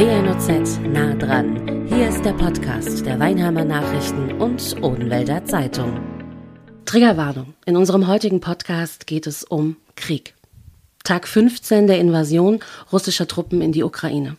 [0.00, 1.86] WNOZ nah dran.
[1.86, 6.00] Hier ist der Podcast der Weinheimer Nachrichten und Odenwälder Zeitung.
[6.86, 7.52] Triggerwarnung.
[7.66, 10.34] In unserem heutigen Podcast geht es um Krieg.
[11.04, 12.60] Tag 15 der Invasion
[12.90, 14.38] russischer Truppen in die Ukraine.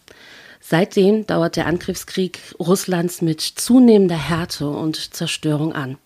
[0.62, 6.00] Seitdem dauert der Angriffskrieg Russlands mit zunehmender Härte und Zerstörung an.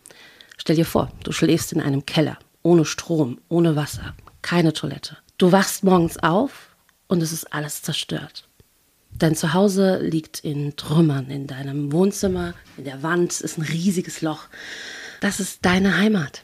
[0.57, 5.15] Stell dir vor, du schläfst in einem Keller, ohne Strom, ohne Wasser, keine Toilette.
[5.37, 6.75] Du wachst morgens auf
[7.07, 8.44] und es ist alles zerstört.
[9.17, 14.47] Dein Zuhause liegt in Trümmern, in deinem Wohnzimmer, in der Wand ist ein riesiges Loch.
[15.21, 16.43] Das ist deine Heimat.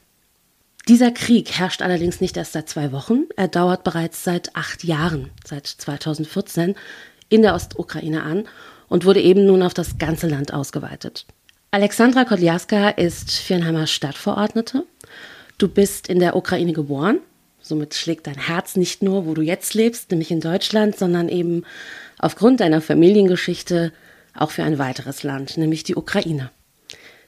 [0.87, 5.29] Dieser Krieg herrscht allerdings nicht erst seit zwei Wochen, er dauert bereits seit acht Jahren,
[5.45, 6.75] seit 2014,
[7.29, 8.45] in der Ostukraine an
[8.87, 11.25] und wurde eben nun auf das ganze Land ausgeweitet.
[11.71, 14.85] Alexandra Kodliaska ist Viernheimer Stadtverordnete.
[15.57, 17.19] Du bist in der Ukraine geboren.
[17.61, 21.63] Somit schlägt dein Herz nicht nur, wo du jetzt lebst, nämlich in Deutschland, sondern eben
[22.21, 23.91] aufgrund deiner Familiengeschichte
[24.33, 26.51] auch für ein weiteres Land, nämlich die Ukraine.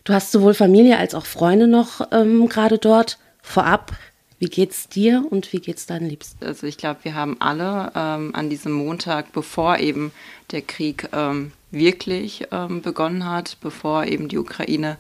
[0.05, 3.17] Du hast sowohl Familie als auch Freunde noch ähm, gerade dort.
[3.41, 3.93] Vorab,
[4.39, 6.45] wie geht's dir und wie geht's deinen Liebsten?
[6.45, 10.11] Also ich glaube, wir haben alle ähm, an diesem Montag, bevor eben
[10.51, 14.97] der Krieg ähm, wirklich ähm, begonnen hat, bevor eben die Ukraine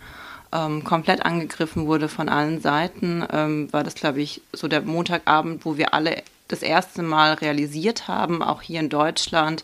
[0.53, 5.65] ähm, komplett angegriffen wurde von allen Seiten, ähm, war das, glaube ich, so der Montagabend,
[5.65, 9.63] wo wir alle das erste Mal realisiert haben, auch hier in Deutschland,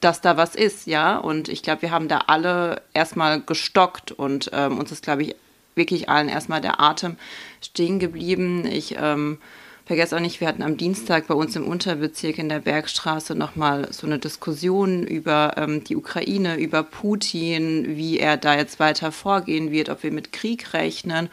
[0.00, 1.18] dass da was ist, ja.
[1.18, 5.36] Und ich glaube, wir haben da alle erstmal gestockt und ähm, uns ist, glaube ich,
[5.74, 7.16] wirklich allen erstmal der Atem
[7.60, 8.66] stehen geblieben.
[8.66, 9.38] Ich ähm,
[9.86, 13.88] vergesse auch nicht, wir hatten am Dienstag bei uns im Unterbezirk in der Bergstraße nochmal
[13.92, 19.70] so eine Diskussion über ähm, die Ukraine, über Putin, wie er da jetzt weiter vorgehen
[19.70, 21.28] wird, ob wir mit Krieg rechnen.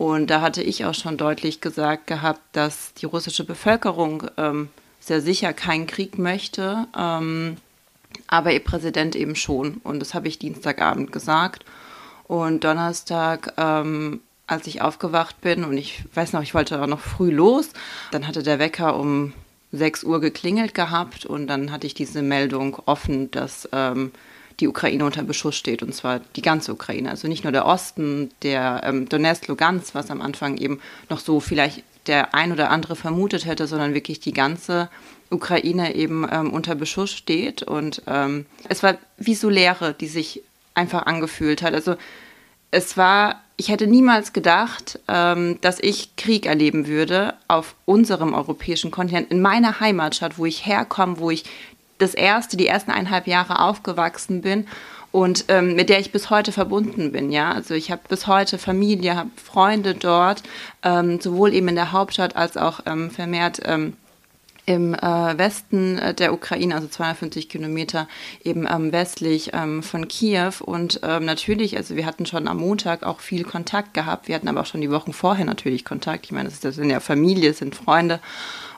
[0.00, 5.20] Und da hatte ich auch schon deutlich gesagt gehabt, dass die russische Bevölkerung ähm, sehr
[5.20, 7.58] sicher keinen Krieg möchte, ähm,
[8.26, 9.82] aber ihr Präsident eben schon.
[9.84, 11.66] Und das habe ich Dienstagabend gesagt.
[12.26, 17.00] Und Donnerstag, ähm, als ich aufgewacht bin, und ich weiß noch, ich wollte auch noch
[17.00, 17.68] früh los,
[18.10, 19.34] dann hatte der Wecker um
[19.72, 24.12] 6 Uhr geklingelt gehabt und dann hatte ich diese Meldung offen, dass ähm,
[24.60, 27.10] die Ukraine unter Beschuss steht, und zwar die ganze Ukraine.
[27.10, 31.40] Also nicht nur der Osten, der ähm, Donetsk, Lugansk, was am Anfang eben noch so
[31.40, 34.88] vielleicht der ein oder andere vermutet hätte, sondern wirklich die ganze
[35.30, 37.62] Ukraine eben ähm, unter Beschuss steht.
[37.62, 40.42] Und ähm, es war wie so Leere, die sich
[40.74, 41.74] einfach angefühlt hat.
[41.74, 41.96] Also
[42.70, 48.90] es war, ich hätte niemals gedacht, ähm, dass ich Krieg erleben würde auf unserem europäischen
[48.90, 51.44] Kontinent, in meiner Heimatstadt, wo ich herkomme, wo ich
[52.00, 54.66] das erste, die ersten eineinhalb Jahre aufgewachsen bin
[55.12, 57.30] und ähm, mit der ich bis heute verbunden bin.
[57.30, 60.42] Ja, also ich habe bis heute Familie, habe Freunde dort,
[60.82, 63.94] ähm, sowohl eben in der Hauptstadt als auch ähm, vermehrt ähm,
[64.66, 68.06] im äh, Westen äh, der Ukraine, also 250 Kilometer
[68.44, 70.52] eben ähm, westlich ähm, von Kiew.
[70.60, 74.28] Und ähm, natürlich, also wir hatten schon am Montag auch viel Kontakt gehabt.
[74.28, 76.26] Wir hatten aber auch schon die Wochen vorher natürlich Kontakt.
[76.26, 78.20] Ich meine, das, ist, das sind ja Familie, das sind Freunde.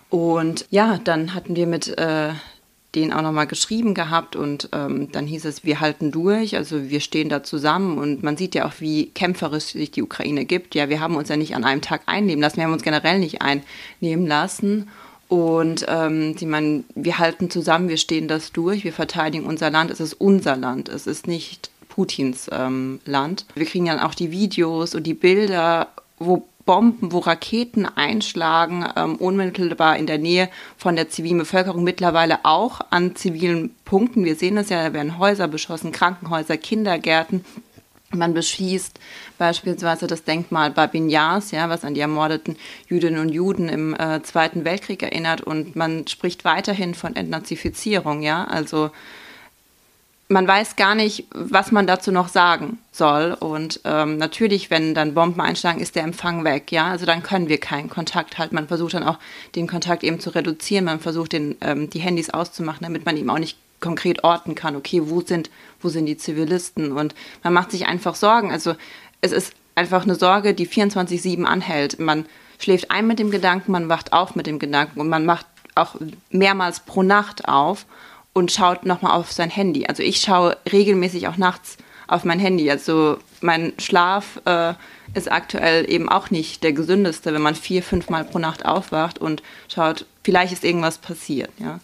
[0.08, 2.30] Und ja, dann hatten wir mit äh,
[2.94, 7.00] denen auch nochmal geschrieben gehabt und ähm, dann hieß es, wir halten durch, also wir
[7.00, 10.74] stehen da zusammen und man sieht ja auch, wie kämpferisch sich die Ukraine gibt.
[10.74, 13.18] Ja, wir haben uns ja nicht an einem Tag einnehmen lassen, wir haben uns generell
[13.18, 14.88] nicht einnehmen lassen
[15.32, 19.90] und ähm, sie meinen, wir halten zusammen, wir stehen das durch, wir verteidigen unser Land.
[19.90, 23.46] Es ist unser Land, es ist nicht Putins ähm, Land.
[23.54, 25.88] Wir kriegen dann auch die Videos und die Bilder,
[26.18, 32.44] wo Bomben, wo Raketen einschlagen, ähm, unmittelbar in der Nähe von der zivilen Bevölkerung, mittlerweile
[32.44, 34.24] auch an zivilen Punkten.
[34.24, 37.44] Wir sehen das ja, da werden Häuser beschossen, Krankenhäuser, Kindergärten.
[38.14, 38.98] Man beschießt
[39.38, 42.56] beispielsweise das Denkmal Babin Yars, ja, was an die ermordeten
[42.88, 45.40] Jüdinnen und Juden im äh, Zweiten Weltkrieg erinnert.
[45.40, 48.22] Und man spricht weiterhin von Entnazifizierung.
[48.22, 48.44] Ja?
[48.44, 48.90] Also
[50.32, 53.36] man weiß gar nicht, was man dazu noch sagen soll.
[53.38, 56.72] Und ähm, natürlich, wenn dann Bomben einschlagen, ist der Empfang weg.
[56.72, 56.86] Ja?
[56.86, 58.54] Also dann können wir keinen Kontakt halten.
[58.54, 59.18] Man versucht dann auch,
[59.54, 60.86] den Kontakt eben zu reduzieren.
[60.86, 64.76] Man versucht, den, ähm, die Handys auszumachen, damit man eben auch nicht konkret orten kann,
[64.76, 65.50] okay, wo sind,
[65.80, 66.92] wo sind die Zivilisten?
[66.92, 68.50] Und man macht sich einfach Sorgen.
[68.50, 68.74] Also
[69.20, 71.98] es ist einfach eine Sorge, die 24-7 anhält.
[71.98, 72.26] Man
[72.58, 75.96] schläft ein mit dem Gedanken, man wacht auf mit dem Gedanken und man macht auch
[76.30, 77.86] mehrmals pro Nacht auf
[78.32, 79.86] und schaut nochmal auf sein Handy.
[79.86, 81.76] Also ich schaue regelmäßig auch nachts
[82.06, 82.70] auf mein Handy.
[82.70, 84.74] Also mein Schlaf äh,
[85.14, 89.18] ist aktuell eben auch nicht der gesündeste, wenn man vier, fünf Mal pro Nacht aufwacht
[89.18, 91.50] und schaut, vielleicht ist irgendwas passiert.
[91.58, 91.80] Ja.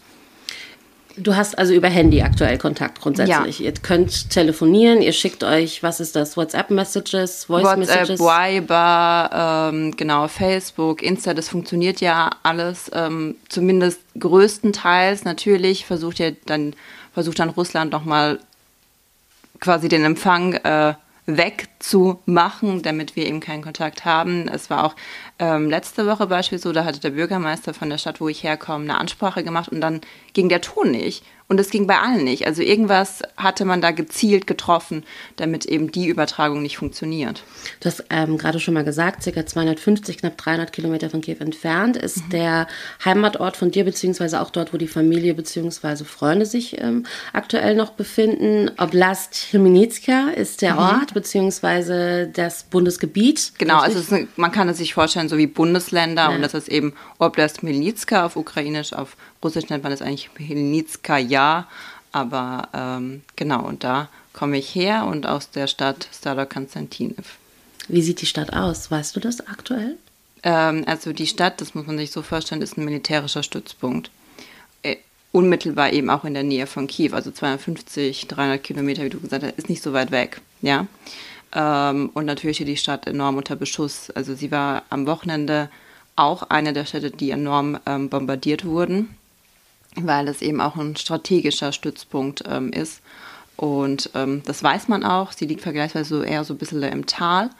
[1.20, 3.58] Du hast also über Handy aktuell Kontakt grundsätzlich.
[3.58, 3.66] Ja.
[3.66, 8.20] Ihr könnt telefonieren, ihr schickt euch, was ist das, WhatsApp-Messages, Voice-Messages?
[8.20, 15.24] WhatsApp, Viber, ähm, genau, Facebook, Insta, das funktioniert ja alles, ähm, zumindest größtenteils.
[15.24, 16.74] Natürlich versucht ihr dann,
[17.12, 18.38] versucht dann Russland nochmal
[19.60, 20.94] quasi den Empfang äh,
[21.28, 24.48] wegzumachen, damit wir eben keinen Kontakt haben.
[24.48, 24.96] Es war auch
[25.38, 28.84] ähm, letzte Woche beispielsweise so, da hatte der Bürgermeister von der Stadt, wo ich herkomme,
[28.84, 30.00] eine Ansprache gemacht und dann
[30.32, 31.24] ging der Ton nicht.
[31.50, 32.46] Und es ging bei allen nicht.
[32.46, 35.02] Also irgendwas hatte man da gezielt getroffen,
[35.36, 37.42] damit eben die Übertragung nicht funktioniert.
[37.80, 41.96] Du hast ähm, gerade schon mal gesagt, circa 250, knapp 300 Kilometer von Kiew entfernt
[41.96, 42.30] ist mhm.
[42.30, 42.66] der
[43.02, 47.92] Heimatort von dir, beziehungsweise auch dort, wo die Familie beziehungsweise Freunde sich ähm, aktuell noch
[47.92, 48.70] befinden.
[48.76, 50.80] Oblast Chmelnitska ist der mhm.
[50.80, 53.52] Ort, beziehungsweise das Bundesgebiet.
[53.56, 53.96] Genau, richtig?
[53.96, 56.28] also eine, man kann es sich vorstellen, so wie Bundesländer ja.
[56.28, 61.66] und das ist eben Oblast Chmelnitska auf Ukrainisch, auf Russisch nennt man das eigentlich Chmelnitskaja,
[62.12, 67.38] aber ähm, genau, und da komme ich her und aus der Stadt Stara Konstantinov.
[67.88, 68.90] Wie sieht die Stadt aus?
[68.90, 69.96] Weißt du das aktuell?
[70.42, 74.10] Ähm, also die Stadt, das muss man sich so vorstellen, ist ein militärischer Stützpunkt.
[74.82, 74.96] Äh,
[75.32, 79.44] unmittelbar eben auch in der Nähe von Kiew, also 250, 300 Kilometer, wie du gesagt
[79.44, 80.40] hast, ist nicht so weit weg.
[80.62, 80.86] Ja.
[81.54, 84.10] Ähm, und natürlich steht die Stadt enorm unter Beschuss.
[84.10, 85.70] Also sie war am Wochenende
[86.16, 89.16] auch eine der Städte, die enorm ähm, bombardiert wurden
[90.06, 93.00] weil es eben auch ein strategischer Stützpunkt ähm, ist.
[93.56, 95.32] Und ähm, das weiß man auch.
[95.32, 97.50] Sie liegt vergleichsweise eher so ein bisschen im Tal.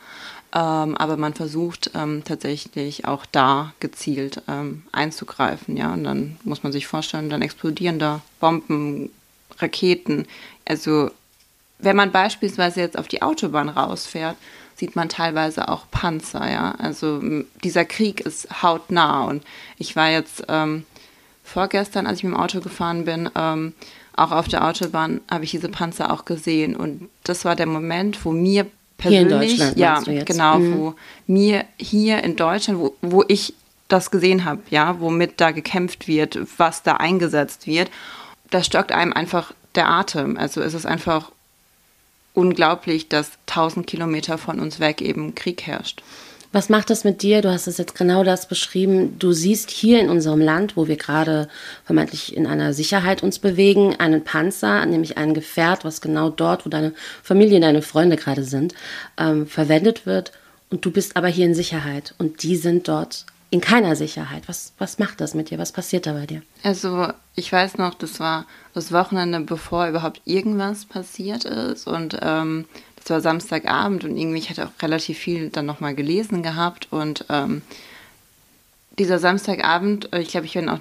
[0.55, 5.76] Ähm, aber man versucht ähm, tatsächlich auch da gezielt ähm, einzugreifen.
[5.76, 5.93] Ja?
[5.93, 9.11] Und dann muss man sich vorstellen, dann explodieren da Bomben,
[9.58, 10.26] Raketen.
[10.64, 11.11] Also
[11.79, 14.37] wenn man beispielsweise jetzt auf die Autobahn rausfährt,
[14.76, 16.50] sieht man teilweise auch Panzer.
[16.50, 16.76] Ja?
[16.79, 17.20] Also
[17.62, 19.25] dieser Krieg ist hautnah.
[19.25, 19.43] Und
[19.76, 20.87] ich war jetzt ähm,
[21.48, 23.74] vorgestern, als ich mit dem Auto gefahren bin, ähm,
[24.14, 26.76] auch auf der Autobahn habe ich diese Panzer auch gesehen.
[26.76, 28.66] Und das war der Moment, wo mir
[28.96, 30.74] persönlich, ja, genau, mhm.
[30.76, 30.94] wo
[31.26, 33.54] mir hier in Deutschland, wo, wo ich
[33.86, 37.90] das gesehen habe, ja, womit da gekämpft wird, was da eingesetzt wird,
[38.50, 40.36] da stockt einem einfach der Atem.
[40.36, 41.30] Also es ist einfach
[42.34, 46.02] unglaublich, dass 1000 Kilometer von uns weg eben Krieg herrscht.
[46.50, 47.42] Was macht das mit dir?
[47.42, 49.18] Du hast es jetzt genau das beschrieben.
[49.18, 51.48] Du siehst hier in unserem Land, wo wir gerade
[51.84, 56.70] vermeintlich in einer Sicherheit uns bewegen, einen Panzer, nämlich ein Gefährt, was genau dort, wo
[56.70, 58.74] deine Familie, deine Freunde gerade sind,
[59.18, 60.32] ähm, verwendet wird.
[60.70, 64.42] Und du bist aber hier in Sicherheit und die sind dort in keiner Sicherheit.
[64.46, 65.58] Was, was macht das mit dir?
[65.58, 66.42] Was passiert da bei dir?
[66.62, 71.86] Also, ich weiß noch, das war das Wochenende, bevor überhaupt irgendwas passiert ist.
[71.86, 72.66] Und ähm,
[73.08, 77.25] es war Samstagabend und irgendwie, ich hatte auch relativ viel dann nochmal gelesen gehabt und
[77.31, 77.62] ähm,
[78.99, 80.81] dieser Samstagabend, äh, ich glaube, ich werde ihn auch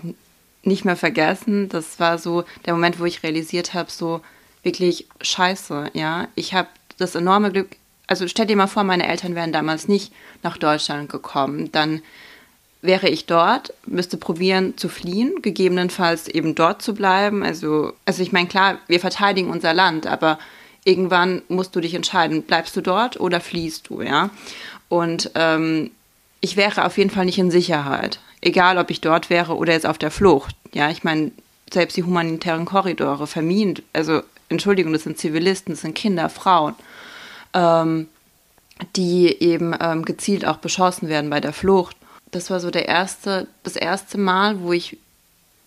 [0.64, 4.20] nicht mehr vergessen, das war so der Moment, wo ich realisiert habe, so
[4.62, 7.70] wirklich scheiße, ja, ich habe das enorme Glück,
[8.08, 10.12] also stell dir mal vor, meine Eltern wären damals nicht
[10.44, 12.02] nach Deutschland gekommen, dann
[12.82, 17.44] wäre ich dort, müsste probieren zu fliehen, gegebenenfalls eben dort zu bleiben.
[17.44, 20.38] Also, also ich meine, klar, wir verteidigen unser Land, aber
[20.88, 24.30] irgendwann musst du dich entscheiden, bleibst du dort oder fliehst du, ja.
[24.88, 25.92] Und ähm,
[26.40, 29.86] ich wäre auf jeden Fall nicht in Sicherheit, egal ob ich dort wäre oder jetzt
[29.86, 30.56] auf der Flucht.
[30.74, 31.32] Ja, ich meine,
[31.74, 36.74] selbst die humanitären Korridore vermint, also Entschuldigung, das sind Zivilisten, das sind Kinder, Frauen,
[37.54, 38.08] ähm,
[38.96, 41.98] die eben ähm, gezielt auch beschossen werden bei der Flucht.
[42.32, 44.98] Das war so der erste, das erste Mal, wo ich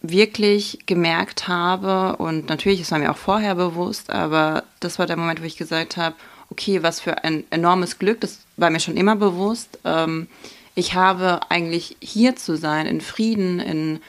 [0.03, 5.17] wirklich gemerkt habe, und natürlich, das war mir auch vorher bewusst, aber das war der
[5.17, 6.17] Moment, wo ich gesagt habe,
[6.51, 9.79] okay, was für ein enormes Glück, das war mir schon immer bewusst.
[9.85, 10.27] Ähm,
[10.75, 14.01] ich habe eigentlich hier zu sein, in Frieden, in,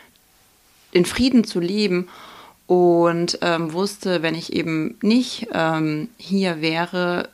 [0.91, 2.07] in Frieden zu leben
[2.67, 7.29] und ähm, wusste, wenn ich eben nicht ähm, hier wäre,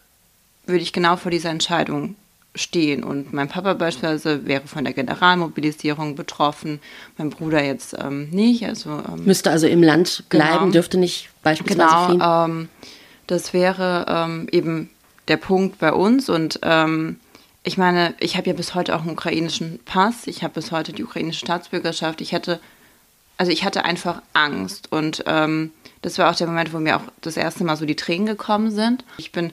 [0.65, 2.15] würde ich genau vor dieser Entscheidung
[2.57, 3.03] stehen.
[3.03, 6.79] Und mein Papa beispielsweise wäre von der Generalmobilisierung betroffen,
[7.17, 8.65] mein Bruder jetzt ähm, nicht.
[8.65, 12.21] Also, ähm, Müsste also im Land bleiben, genau, dürfte nicht beispielsweise genau, fliehen?
[12.23, 12.69] Ähm,
[13.27, 14.89] das wäre ähm, eben
[15.27, 16.29] der Punkt bei uns.
[16.29, 17.19] Und ähm,
[17.63, 20.93] ich meine, ich habe ja bis heute auch einen ukrainischen Pass, ich habe bis heute
[20.93, 22.21] die ukrainische Staatsbürgerschaft.
[22.21, 22.59] Ich hatte,
[23.37, 24.91] also ich hatte einfach Angst.
[24.91, 25.71] Und ähm,
[26.01, 28.71] das war auch der Moment, wo mir auch das erste Mal so die Tränen gekommen
[28.71, 29.03] sind.
[29.17, 29.51] Ich bin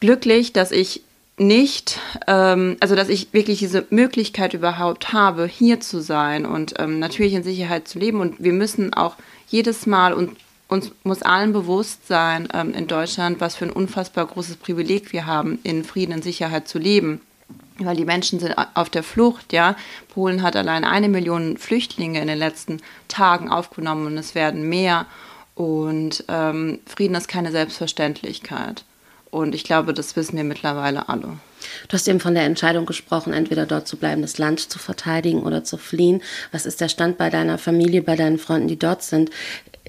[0.00, 1.02] glücklich, dass ich
[1.40, 6.98] nicht, ähm, also dass ich wirklich diese Möglichkeit überhaupt habe, hier zu sein und ähm,
[6.98, 8.20] natürlich in Sicherheit zu leben.
[8.20, 9.16] Und wir müssen auch
[9.48, 10.36] jedes Mal und
[10.68, 15.26] uns muss allen bewusst sein ähm, in Deutschland, was für ein unfassbar großes Privileg wir
[15.26, 17.20] haben, in Frieden und Sicherheit zu leben.
[17.80, 19.76] weil die Menschen sind auf der Flucht, ja.
[20.12, 25.06] Polen hat allein eine Million Flüchtlinge in den letzten Tagen aufgenommen und es werden mehr.
[25.54, 28.84] Und ähm, Frieden ist keine Selbstverständlichkeit.
[29.30, 31.38] Und ich glaube, das wissen wir mittlerweile alle.
[31.88, 35.42] Du hast eben von der Entscheidung gesprochen, entweder dort zu bleiben, das Land zu verteidigen
[35.42, 36.22] oder zu fliehen.
[36.52, 39.30] Was ist der Stand bei deiner Familie, bei deinen Freunden, die dort sind?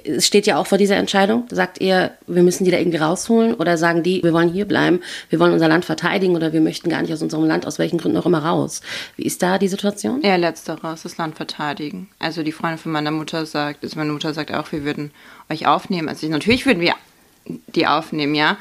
[0.03, 1.45] Es steht ja auch vor dieser Entscheidung.
[1.51, 3.53] Sagt ihr, wir müssen die da irgendwie rausholen?
[3.53, 6.89] Oder sagen die, wir wollen hier bleiben, wir wollen unser Land verteidigen oder wir möchten
[6.89, 8.81] gar nicht aus unserem Land, aus welchen Gründen auch immer raus?
[9.15, 10.21] Wie ist da die Situation?
[10.21, 12.09] Ja, letzteres, das Land verteidigen.
[12.17, 15.11] Also die Freundin von meiner Mutter sagt, also meine Mutter sagt auch, wir würden
[15.49, 16.09] euch aufnehmen.
[16.09, 16.95] Also natürlich würden wir
[17.75, 18.57] die aufnehmen, ja.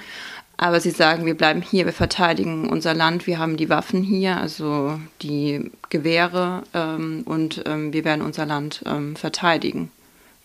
[0.61, 4.39] Aber sie sagen, wir bleiben hier, wir verteidigen unser Land, wir haben die Waffen hier,
[4.39, 9.93] also die Gewehre ähm, und ähm, wir werden unser Land ähm, verteidigen.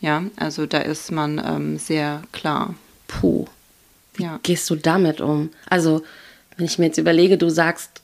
[0.02, 2.76] Ja, also da ist man ähm, sehr klar.
[3.08, 3.48] Puh.
[4.14, 4.40] Wie ja.
[4.44, 5.50] gehst du damit um?
[5.68, 6.04] Also,
[6.58, 8.04] wenn ich mir jetzt überlege, du sagst,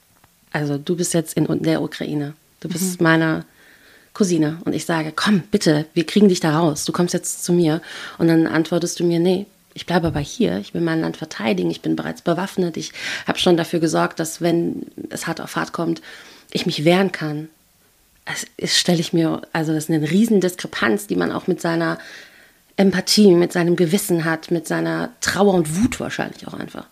[0.51, 3.03] also du bist jetzt in der Ukraine, du bist mhm.
[3.03, 3.45] meine
[4.13, 7.53] Cousine und ich sage, komm, bitte, wir kriegen dich da raus, du kommst jetzt zu
[7.53, 7.83] mir.
[8.17, 9.45] Und dann antwortest du mir, nee,
[9.79, 12.91] ich bleibe aber hier, ich will mein Land verteidigen, ich bin bereits bewaffnet, ich
[13.25, 16.01] habe schon dafür gesorgt, dass wenn es hart auf hart kommt,
[16.51, 17.47] ich mich wehren kann.
[18.25, 21.97] Das stelle ich mir, also das ist eine riesen Diskrepanz, die man auch mit seiner
[22.75, 26.85] Empathie, mit seinem Gewissen hat, mit seiner Trauer und Wut wahrscheinlich auch einfach.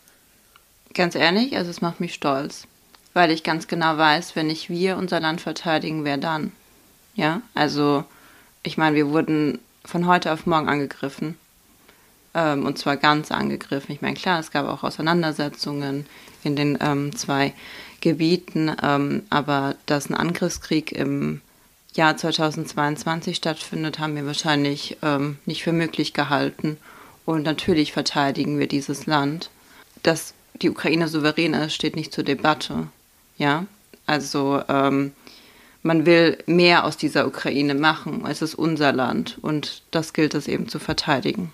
[0.93, 2.67] Ganz ehrlich, also es macht mich stolz,
[3.13, 6.53] weil ich ganz genau weiß, wenn nicht wir unser Land verteidigen, wer dann?
[7.15, 8.05] Ja, also
[8.63, 11.35] ich meine, wir wurden von heute auf morgen angegriffen
[12.37, 13.93] ähm, und zwar ganz angegriffen.
[13.93, 16.05] Ich meine, klar, es gab auch Auseinandersetzungen
[16.43, 17.53] in den ähm, zwei
[17.99, 21.41] Gebieten, ähm, aber dass ein Angriffskrieg im
[21.93, 26.77] Jahr 2022 stattfindet, haben wir wahrscheinlich ähm, nicht für möglich gehalten.
[27.25, 29.49] Und natürlich verteidigen wir dieses Land.
[30.03, 32.87] Dass die Ukraine souverän ist, steht nicht zur Debatte.
[33.37, 33.65] Ja,
[34.05, 35.11] also ähm,
[35.81, 38.25] man will mehr aus dieser Ukraine machen.
[38.29, 41.51] Es ist unser Land und das gilt es eben zu verteidigen.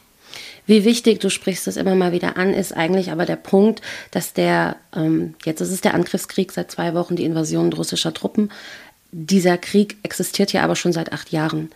[0.65, 4.33] Wie wichtig, du sprichst es immer mal wieder an, ist eigentlich aber der Punkt, dass
[4.33, 8.51] der, ähm, jetzt ist es der Angriffskrieg seit zwei Wochen, die Invasion russischer Truppen.
[9.11, 11.69] Dieser Krieg existiert ja aber schon seit acht Jahren.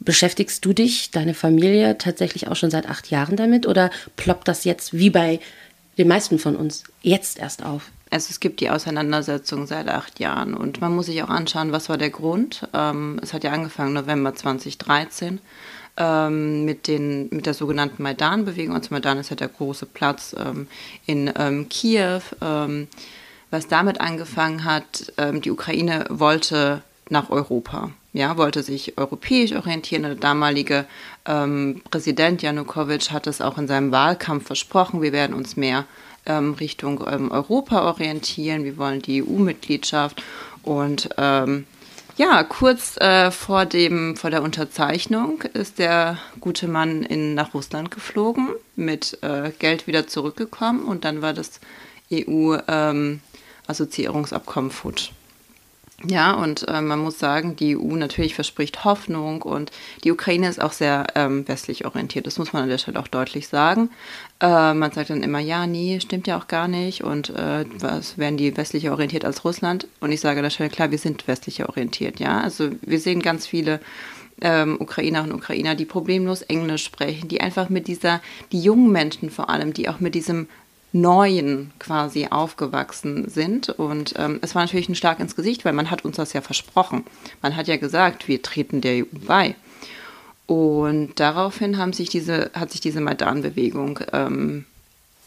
[0.00, 4.64] Beschäftigst du dich, deine Familie tatsächlich auch schon seit acht Jahren damit oder ploppt das
[4.64, 5.38] jetzt wie bei
[5.98, 7.90] den meisten von uns jetzt erst auf?
[8.10, 11.88] Also es gibt die Auseinandersetzung seit acht Jahren und man muss sich auch anschauen, was
[11.88, 12.68] war der Grund.
[12.74, 15.38] Ähm, es hat ja angefangen November 2013
[15.96, 18.74] ähm, mit, den, mit der sogenannten Maidan-Bewegung.
[18.74, 20.66] Also Maidan ist ja der große Platz ähm,
[21.06, 22.22] in ähm, Kiew.
[22.40, 22.88] Ähm,
[23.50, 27.90] was damit angefangen hat, ähm, die Ukraine wollte nach Europa.
[28.14, 30.02] Ja, wollte sich europäisch orientieren.
[30.04, 30.86] Der damalige
[31.26, 35.84] ähm, Präsident Janukowitsch hat es auch in seinem Wahlkampf versprochen, wir werden uns mehr
[36.24, 40.22] Richtung Europa orientieren, wir wollen die EU-Mitgliedschaft.
[40.62, 41.66] Und ähm,
[42.16, 47.90] ja, kurz äh, vor, dem, vor der Unterzeichnung ist der gute Mann in, nach Russland
[47.90, 51.60] geflogen, mit äh, Geld wieder zurückgekommen und dann war das
[52.12, 55.10] EU-Assoziierungsabkommen ähm, futsch.
[56.08, 59.70] Ja, und äh, man muss sagen, die EU natürlich verspricht Hoffnung und
[60.02, 62.26] die Ukraine ist auch sehr ähm, westlich orientiert.
[62.26, 63.90] Das muss man an der Stelle auch deutlich sagen.
[64.40, 67.04] Äh, man sagt dann immer, ja, nee, stimmt ja auch gar nicht.
[67.04, 69.86] Und äh, was werden die westlicher orientiert als Russland?
[70.00, 72.40] Und ich sage an der Stelle, klar, wir sind westlicher orientiert, ja.
[72.40, 73.80] Also wir sehen ganz viele
[74.40, 79.30] ähm, Ukrainerinnen und Ukrainer, die problemlos Englisch sprechen, die einfach mit dieser, die jungen Menschen
[79.30, 80.48] vor allem, die auch mit diesem
[80.92, 83.70] Neuen quasi aufgewachsen sind.
[83.70, 86.40] Und ähm, es war natürlich ein Schlag ins Gesicht, weil man hat uns das ja
[86.40, 87.04] versprochen.
[87.40, 89.54] Man hat ja gesagt, wir treten der EU bei.
[90.46, 94.66] Und daraufhin haben sich diese, hat sich diese Maidan-Bewegung ähm,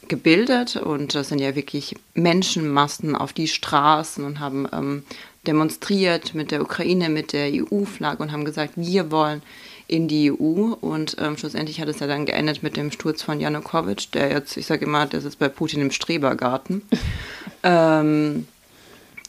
[0.08, 5.04] gebildet und das sind ja wirklich Menschenmassen auf die Straßen und haben ähm,
[5.48, 9.42] demonstriert mit der Ukraine, mit der EU-Flagge und haben gesagt, wir wollen
[9.88, 10.74] in die EU.
[10.80, 14.58] Und ähm, schlussendlich hat es ja dann geendet mit dem Sturz von Janukowitsch, der jetzt,
[14.58, 16.82] ich sage immer, der sitzt bei Putin im Strebergarten.
[17.64, 18.48] ähm,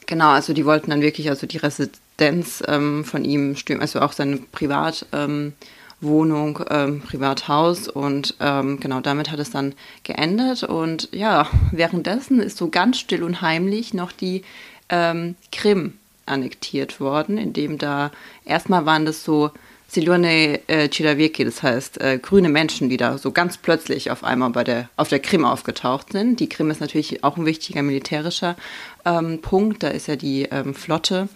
[0.05, 4.13] genau, also die wollten dann wirklich also die Residenz ähm, von ihm stürmen, also auch
[4.13, 5.55] seine Privatwohnung,
[6.01, 10.63] ähm, ähm, Privathaus und ähm, genau damit hat es dann geendet.
[10.63, 14.43] Und ja, währenddessen ist so ganz still und heimlich noch die
[15.51, 18.09] Krim annektiert worden, indem da
[18.45, 19.51] erstmal waren das so
[19.89, 24.49] Silone äh, Cilavieki, das heißt äh, grüne Menschen, die da so ganz plötzlich auf einmal
[24.49, 26.39] bei der, auf der Krim aufgetaucht sind.
[26.41, 28.57] Die Krim ist natürlich auch ein wichtiger militärischer
[29.05, 29.83] ähm, Punkt.
[29.83, 31.29] Da ist ja die ähm, Flotte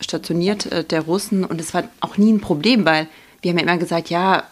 [0.00, 3.08] stationiert äh, der Russen und es war auch nie ein Problem, weil
[3.42, 4.44] wir haben ja immer gesagt, ja,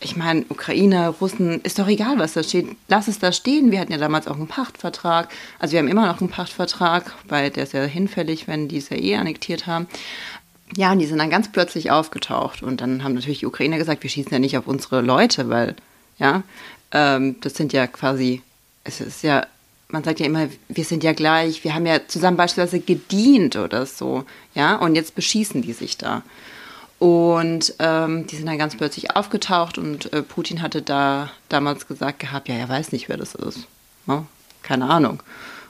[0.00, 2.68] ich meine, Ukraine, Russen, ist doch egal, was da steht.
[2.86, 3.72] Lass es da stehen.
[3.72, 5.28] Wir hatten ja damals auch einen Pachtvertrag.
[5.58, 8.90] Also wir haben immer noch einen Pachtvertrag, weil der ist ja hinfällig, wenn die es
[8.90, 9.88] ja eh annektiert haben.
[10.76, 12.62] Ja, und die sind dann ganz plötzlich aufgetaucht.
[12.62, 15.76] Und dann haben natürlich die Ukrainer gesagt, wir schießen ja nicht auf unsere Leute, weil,
[16.18, 16.42] ja,
[16.92, 18.42] ähm, das sind ja quasi,
[18.84, 19.46] es ist ja,
[19.88, 23.86] man sagt ja immer, wir sind ja gleich, wir haben ja zusammen beispielsweise gedient oder
[23.86, 26.22] so, ja, und jetzt beschießen die sich da.
[26.98, 32.18] Und ähm, die sind dann ganz plötzlich aufgetaucht und äh, Putin hatte da damals gesagt
[32.18, 33.66] gehabt, ja, er weiß nicht, wer das ist.
[34.06, 34.26] Ja, ne?
[34.62, 35.22] keine Ahnung.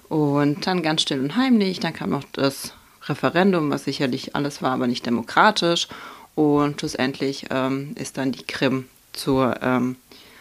[0.09, 2.73] Und dann ganz still und heimlich, dann kam noch das
[3.09, 5.89] Referendum, was sicherlich alles war, aber nicht demokratisch.
[6.35, 9.97] Und schlussendlich ähm, ist dann die Krim zur, ähm,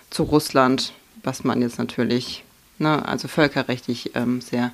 [0.09, 0.93] zu Russland,
[1.23, 2.43] was man jetzt natürlich,
[2.77, 4.71] ne, also völkerrechtlich ähm, sehr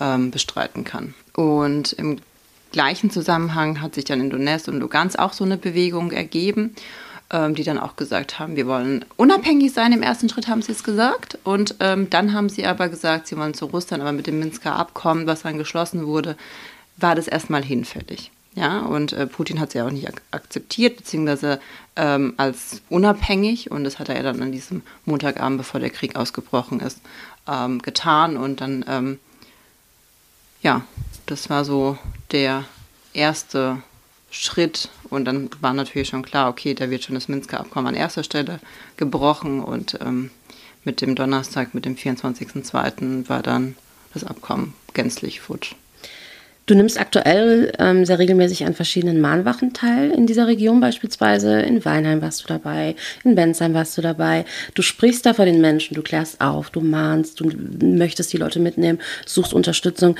[0.00, 1.14] ähm, bestreiten kann.
[1.34, 2.18] Und im
[2.72, 6.74] gleichen Zusammenhang hat sich dann in Donetsk und Lugansk auch so eine Bewegung ergeben,
[7.30, 9.92] ähm, die dann auch gesagt haben, wir wollen unabhängig sein.
[9.92, 11.38] Im ersten Schritt haben sie es gesagt.
[11.44, 14.74] Und ähm, dann haben sie aber gesagt, sie wollen zu Russland, aber mit dem Minsker
[14.74, 16.36] Abkommen, was dann geschlossen wurde,
[16.98, 18.30] war das erstmal hinfällig.
[18.54, 21.60] Ja, und äh, Putin hat es ja auch nicht ak akzeptiert, beziehungsweise
[21.94, 23.70] ähm, als unabhängig.
[23.70, 27.00] Und das hat er ja dann an diesem Montagabend, bevor der Krieg ausgebrochen ist,
[27.46, 28.36] ähm, getan.
[28.36, 29.20] Und dann, ähm,
[30.60, 30.82] ja,
[31.26, 31.98] das war so
[32.32, 32.64] der
[33.12, 33.80] erste
[34.30, 34.88] Schritt.
[35.08, 38.24] Und dann war natürlich schon klar, okay, da wird schon das Minsker Abkommen an erster
[38.24, 38.58] Stelle
[38.96, 39.60] gebrochen.
[39.60, 40.30] Und ähm,
[40.82, 43.28] mit dem Donnerstag, mit dem 24.02.
[43.28, 43.76] war dann
[44.14, 45.76] das Abkommen gänzlich futsch.
[46.68, 51.62] Du nimmst aktuell ähm, sehr regelmäßig an verschiedenen Mahnwachen teil in dieser Region beispielsweise.
[51.62, 52.94] In Weinheim warst du dabei,
[53.24, 54.44] in Bensheim warst du dabei.
[54.74, 57.50] Du sprichst da vor den Menschen, du klärst auf, du mahnst, du
[57.82, 60.16] möchtest die Leute mitnehmen, suchst Unterstützung.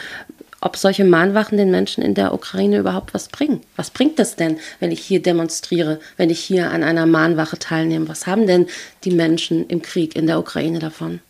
[0.63, 3.61] Ob solche Mahnwachen den Menschen in der Ukraine überhaupt was bringen?
[3.77, 8.09] Was bringt das denn, wenn ich hier demonstriere, wenn ich hier an einer Mahnwache teilnehme?
[8.09, 8.69] Was haben denn
[9.05, 11.21] die Menschen im Krieg in der Ukraine davon?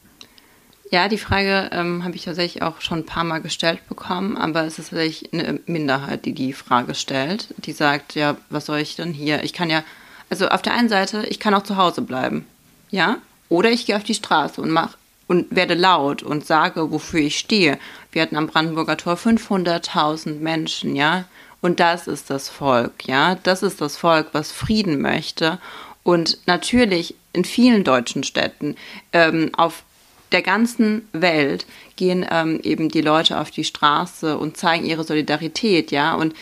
[0.91, 4.65] Ja, die Frage ähm, habe ich tatsächlich auch schon ein paar Mal gestellt bekommen, aber
[4.65, 8.97] es ist tatsächlich eine Minderheit, die die Frage stellt, die sagt, ja, was soll ich
[8.97, 9.43] denn hier?
[9.45, 9.85] Ich kann ja,
[10.31, 12.47] also auf der einen Seite, ich kann auch zu Hause bleiben,
[12.91, 13.19] ja,
[13.51, 17.39] oder ich gehe auf die Straße und mach und werde laut und sage, wofür ich
[17.39, 17.79] stehe.
[18.13, 21.27] Wir hatten am Brandenburger Tor 500.000 Menschen, ja,
[21.61, 25.59] und das ist das Volk, ja, das ist das Volk, was Frieden möchte.
[26.03, 28.77] Und natürlich in vielen deutschen Städten
[29.13, 29.83] ähm, auf
[30.33, 35.91] der ganzen Welt gehen ähm, eben die Leute auf die Straße und zeigen ihre Solidarität,
[35.91, 36.15] ja.
[36.15, 36.35] Und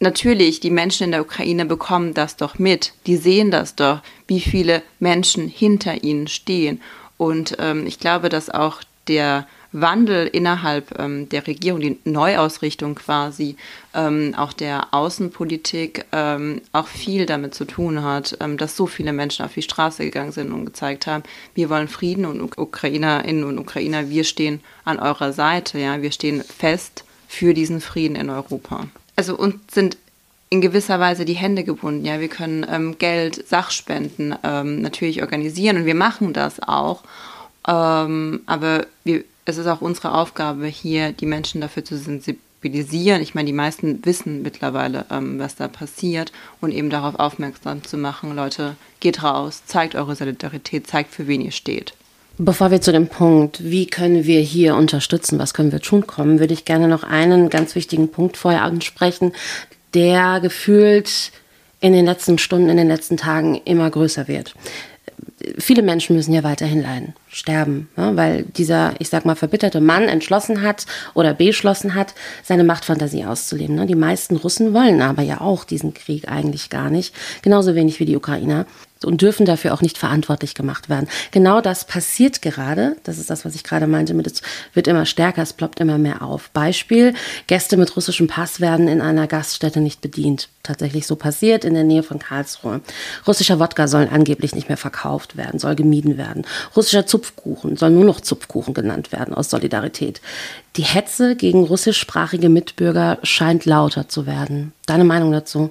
[0.00, 2.92] natürlich, die Menschen in der Ukraine bekommen das doch mit.
[3.06, 6.80] Die sehen das doch, wie viele Menschen hinter ihnen stehen.
[7.16, 13.56] Und ähm, ich glaube, dass auch der Wandel innerhalb ähm, der Regierung, die Neuausrichtung quasi,
[13.94, 19.12] ähm, auch der Außenpolitik, ähm, auch viel damit zu tun hat, ähm, dass so viele
[19.12, 21.22] Menschen auf die Straße gegangen sind und gezeigt haben,
[21.54, 26.42] wir wollen Frieden und Ukrainerinnen und Ukrainer, wir stehen an eurer Seite, ja, wir stehen
[26.42, 28.88] fest für diesen Frieden in Europa.
[29.14, 29.96] Also uns sind
[30.50, 32.04] in gewisser Weise die Hände gebunden.
[32.04, 37.04] Ja, wir können ähm, Geld, Sachspenden ähm, natürlich organisieren und wir machen das auch.
[37.68, 43.22] Ähm, aber wir es ist auch unsere Aufgabe, hier die Menschen dafür zu sensibilisieren.
[43.22, 47.96] Ich meine, die meisten wissen mittlerweile, ähm, was da passiert und eben darauf aufmerksam zu
[47.96, 51.94] machen, Leute, geht raus, zeigt eure Solidarität, zeigt, für wen ihr steht.
[52.38, 56.38] Bevor wir zu dem Punkt, wie können wir hier unterstützen, was können wir tun, kommen,
[56.38, 59.32] würde ich gerne noch einen ganz wichtigen Punkt vorher ansprechen,
[59.92, 61.32] der gefühlt
[61.80, 64.54] in den letzten Stunden, in den letzten Tagen immer größer wird
[65.58, 70.04] viele Menschen müssen ja weiterhin leiden, sterben, ja, weil dieser, ich sag mal, verbitterte Mann
[70.04, 73.76] entschlossen hat oder beschlossen hat, seine Machtfantasie auszuleben.
[73.76, 73.86] Ne?
[73.86, 78.04] Die meisten Russen wollen aber ja auch diesen Krieg eigentlich gar nicht, genauso wenig wie
[78.04, 78.66] die Ukrainer
[79.04, 81.08] und dürfen dafür auch nicht verantwortlich gemacht werden.
[81.30, 82.96] Genau das passiert gerade.
[83.04, 84.14] Das ist das, was ich gerade meinte.
[84.20, 84.42] Es
[84.74, 86.50] wird immer stärker, es ploppt immer mehr auf.
[86.50, 87.14] Beispiel,
[87.46, 90.48] Gäste mit russischem Pass werden in einer Gaststätte nicht bedient.
[90.62, 92.82] Tatsächlich so passiert in der Nähe von Karlsruhe.
[93.26, 96.44] Russischer Wodka soll angeblich nicht mehr verkauft werden, soll gemieden werden.
[96.76, 100.20] Russischer Zupfkuchen soll nur noch Zupfkuchen genannt werden aus Solidarität.
[100.76, 104.72] Die Hetze gegen russischsprachige Mitbürger scheint lauter zu werden.
[104.86, 105.70] Deine Meinung dazu?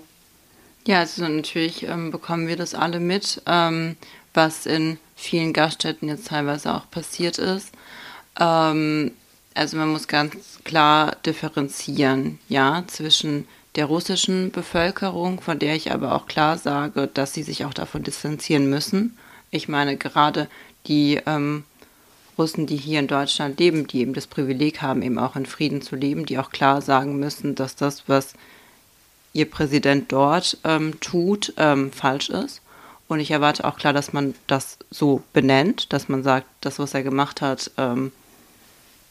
[0.90, 3.96] Ja, also natürlich ähm, bekommen wir das alle mit, ähm,
[4.34, 7.72] was in vielen Gaststätten jetzt teilweise auch passiert ist.
[8.40, 9.12] Ähm,
[9.54, 16.16] also man muss ganz klar differenzieren, ja, zwischen der russischen Bevölkerung, von der ich aber
[16.16, 19.16] auch klar sage, dass sie sich auch davon distanzieren müssen.
[19.52, 20.48] Ich meine, gerade
[20.88, 21.66] die ähm,
[22.36, 25.84] Russen, die hier in Deutschland leben, die eben das Privileg haben, eben auch in Frieden
[25.84, 28.34] zu leben, die auch klar sagen müssen, dass das, was
[29.34, 32.62] ihr Präsident dort ähm, tut, ähm, falsch ist.
[33.08, 36.94] Und ich erwarte auch klar, dass man das so benennt, dass man sagt, das, was
[36.94, 38.12] er gemacht hat, ähm,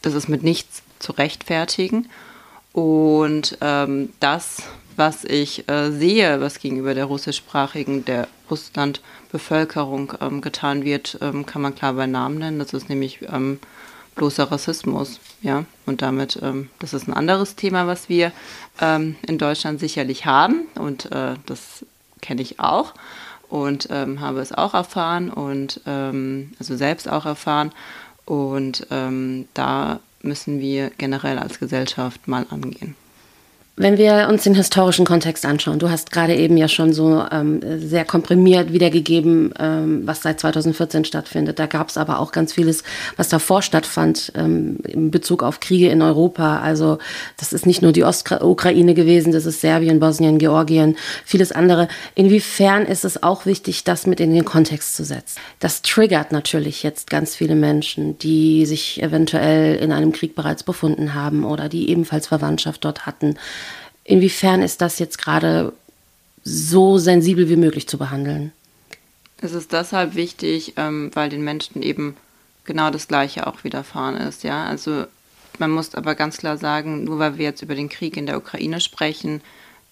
[0.02, 2.09] das ist mit nichts zu rechtfertigen.
[2.72, 4.62] Und ähm, das,
[4.94, 11.62] was ich äh, sehe, was gegenüber der russischsprachigen, der Russland-Bevölkerung ähm, getan wird, ähm, kann
[11.62, 12.59] man klar bei Namen nennen.
[12.61, 13.20] Das ist nämlich
[14.18, 15.18] bloßer Rassismus.
[15.40, 15.64] Ja?
[15.87, 18.33] Und damit, ähm, das ist ein anderes Thema, was wir
[18.81, 20.66] ähm, in Deutschland sicherlich haben.
[20.74, 21.87] Und äh, das
[22.20, 22.92] kenne ich auch
[23.48, 27.72] und ähm, habe es auch erfahren und ähm, also selbst auch erfahren.
[28.26, 32.94] Und ähm, da müssen wir generell als Gesellschaft mal angehen.
[33.81, 37.61] Wenn wir uns den historischen Kontext anschauen, du hast gerade eben ja schon so ähm,
[37.79, 41.61] sehr komprimiert wiedergegeben, ähm, was seit 2014 stattfindet.
[41.61, 42.83] Da gab es aber auch ganz vieles,
[43.17, 46.59] was davor stattfand ähm, in Bezug auf Kriege in Europa.
[46.59, 46.99] Also
[47.37, 51.87] das ist nicht nur die Ostukraine gewesen, das ist Serbien, Bosnien, Georgien, vieles andere.
[52.17, 55.38] Inwiefern ist es auch wichtig, das mit in den Kontext zu setzen?
[55.61, 61.14] Das triggert natürlich jetzt ganz viele Menschen, die sich eventuell in einem Krieg bereits befunden
[61.14, 63.37] haben oder die ebenfalls Verwandtschaft dort hatten.
[64.09, 65.75] Inwiefern ist das jetzt gerade
[66.42, 68.53] so sensibel wie möglich zu behandeln?
[69.42, 72.16] Es ist deshalb wichtig, ähm, weil den Menschen eben
[72.64, 74.44] genau das Gleiche auch widerfahren ist.
[74.44, 75.05] Ja, also
[75.59, 78.38] man muss aber ganz klar sagen, nur weil wir jetzt über den Krieg in der
[78.38, 79.42] Ukraine sprechen,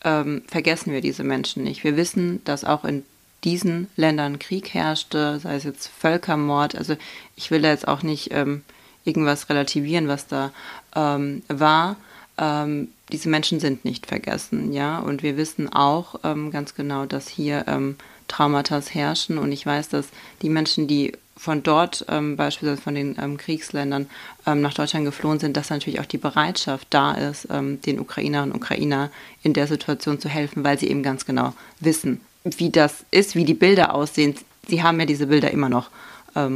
[0.02, 1.84] ähm, vergessen wir diese Menschen nicht.
[1.84, 3.02] Wir wissen, dass auch in
[3.44, 6.74] diesen Ländern Krieg herrschte, sei es jetzt Völkermord.
[6.74, 6.96] Also
[7.36, 8.62] ich will da jetzt auch nicht ähm,
[9.04, 10.52] irgendwas relativieren, was da
[10.94, 11.96] ähm, war.
[12.38, 14.98] Ähm, diese Menschen sind nicht vergessen, ja.
[14.98, 17.96] Und wir wissen auch ähm, ganz genau, dass hier ähm,
[18.28, 19.38] Traumata herrschen.
[19.38, 20.08] Und ich weiß, dass
[20.42, 24.08] die Menschen, die von dort, ähm, beispielsweise von den ähm, Kriegsländern,
[24.46, 28.52] ähm, nach Deutschland geflohen sind, dass natürlich auch die Bereitschaft da ist, ähm, den Ukrainerinnen
[28.52, 29.10] und Ukrainer
[29.42, 33.44] in der Situation zu helfen, weil sie eben ganz genau wissen, wie das ist, wie
[33.44, 34.34] die Bilder aussehen.
[34.66, 35.90] Sie haben ja diese Bilder immer noch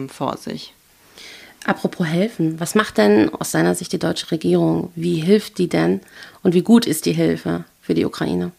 [0.08, 0.74] vor sich.
[1.66, 4.90] Apropos helfen, was macht denn aus seiner Sicht die deutsche Regierung?
[4.94, 6.00] Wie hilft die denn
[6.42, 8.52] und wie gut ist die Hilfe für die Ukraine?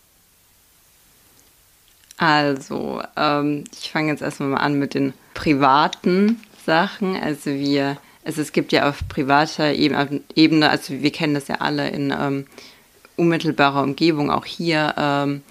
[2.18, 7.16] Also, ähm, ich fange jetzt erstmal mal an mit den privaten Sachen.
[7.16, 11.90] Also wir, also es gibt ja auf privater Ebene, also wir kennen das ja alle
[11.90, 12.46] in ähm,
[13.18, 15.42] unmittelbarer Umgebung, auch hier ähm,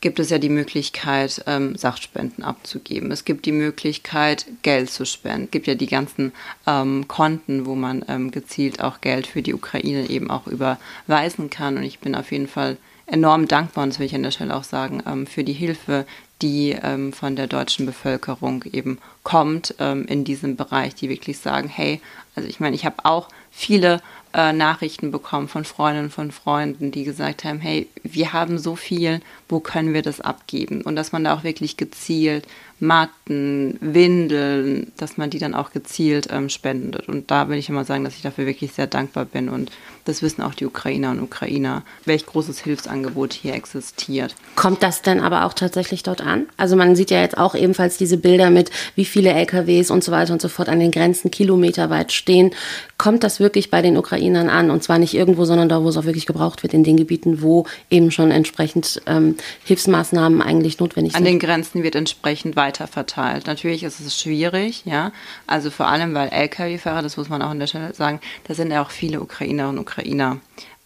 [0.00, 3.10] gibt es ja die Möglichkeit, ähm, Sachspenden abzugeben.
[3.10, 5.44] Es gibt die Möglichkeit, Geld zu spenden.
[5.44, 6.32] Es gibt ja die ganzen
[6.66, 11.78] ähm, Konten, wo man ähm, gezielt auch Geld für die Ukraine eben auch überweisen kann.
[11.78, 14.54] Und ich bin auf jeden Fall enorm dankbar, und das will ich an der Stelle
[14.54, 16.06] auch sagen, ähm, für die Hilfe,
[16.42, 21.68] die ähm, von der deutschen Bevölkerung eben kommt ähm, in diesem Bereich, die wirklich sagen,
[21.68, 22.00] hey,
[22.34, 24.02] also ich meine, ich habe auch viele
[24.34, 29.20] äh, Nachrichten bekommen von Freundinnen, von Freunden, die gesagt haben, hey, wir haben so viel,
[29.48, 30.82] wo können wir das abgeben?
[30.82, 32.46] Und dass man da auch wirklich gezielt
[32.78, 37.08] Matten, Windeln, dass man die dann auch gezielt ähm, spendet.
[37.08, 39.48] Und da will ich immer sagen, dass ich dafür wirklich sehr dankbar bin.
[39.48, 39.70] Und
[40.04, 44.34] das wissen auch die Ukrainer und Ukrainer, welch großes Hilfsangebot hier existiert.
[44.54, 46.46] Kommt das denn aber auch tatsächlich dort an?
[46.58, 50.12] Also man sieht ja jetzt auch ebenfalls diese Bilder mit, wie viele LKWs und so
[50.12, 52.52] weiter und so fort an den Grenzen kilometerweit stehen.
[52.98, 54.70] Kommt das wirklich bei den Ukrainern an?
[54.70, 57.42] Und zwar nicht irgendwo, sondern da, wo es auch wirklich gebraucht wird, in den Gebieten,
[57.42, 61.18] wo eben schon entsprechend ähm, Hilfsmaßnahmen eigentlich notwendig sind?
[61.18, 63.46] An den Grenzen wird entsprechend weiter weiter verteilt.
[63.46, 65.12] Natürlich ist es schwierig, ja.
[65.46, 68.72] Also vor allem, weil Lkw-Fahrer, das muss man auch an der Stelle sagen, da sind
[68.72, 70.38] ja auch viele Ukrainerinnen und Ukrainer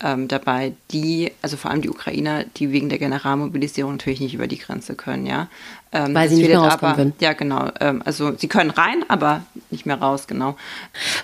[0.03, 4.47] ähm, dabei, die, also vor allem die Ukrainer, die wegen der Generalmobilisierung natürlich nicht über
[4.47, 5.49] die Grenze können, ja.
[5.93, 7.13] Ähm, Weil sie nicht mehr rauskommen können.
[7.21, 7.71] Ja, genau.
[7.81, 10.57] Ähm, also sie können rein, aber nicht mehr raus, genau.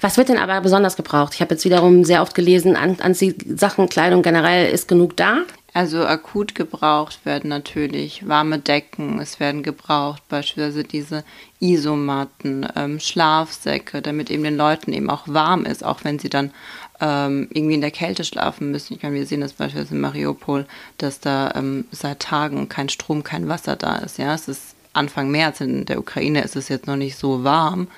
[0.00, 1.34] Was wird denn aber besonders gebraucht?
[1.34, 5.42] Ich habe jetzt wiederum sehr oft gelesen, an, an Sachen, Kleidung generell ist genug da.
[5.76, 11.22] Also akut gebraucht werden natürlich warme Decken, es werden gebraucht beispielsweise diese
[11.60, 16.50] Isomatten, ähm, Schlafsäcke, damit eben den Leuten eben auch warm ist, auch wenn sie dann
[16.98, 18.94] ähm, irgendwie in der Kälte schlafen müssen.
[18.94, 20.64] Ich meine, wir sehen das beispielsweise in Mariupol,
[20.96, 24.16] dass da ähm, seit Tagen kein Strom, kein Wasser da ist.
[24.16, 27.88] Ja, es ist Anfang März, in der Ukraine ist es jetzt noch nicht so warm.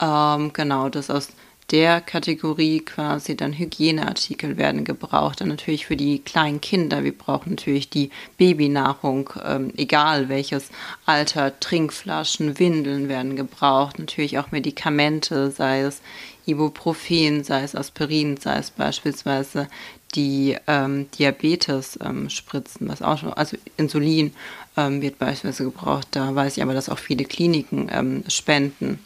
[0.00, 1.28] Ähm, genau, das aus
[1.70, 5.40] der Kategorie quasi dann Hygieneartikel werden gebraucht.
[5.40, 7.04] Dann natürlich für die kleinen Kinder.
[7.04, 10.70] Wir brauchen natürlich die Babynahrung, ähm, egal welches
[11.04, 11.60] Alter.
[11.60, 13.98] Trinkflaschen, Windeln werden gebraucht.
[13.98, 16.00] Natürlich auch Medikamente, sei es
[16.46, 19.68] Ibuprofen, sei es Aspirin, sei es beispielsweise
[20.14, 24.32] die ähm, Diabetes-Spritzen, ähm, was auch schon, also Insulin
[24.78, 26.08] ähm, wird beispielsweise gebraucht.
[26.12, 29.00] Da weiß ich aber, dass auch viele Kliniken ähm, spenden.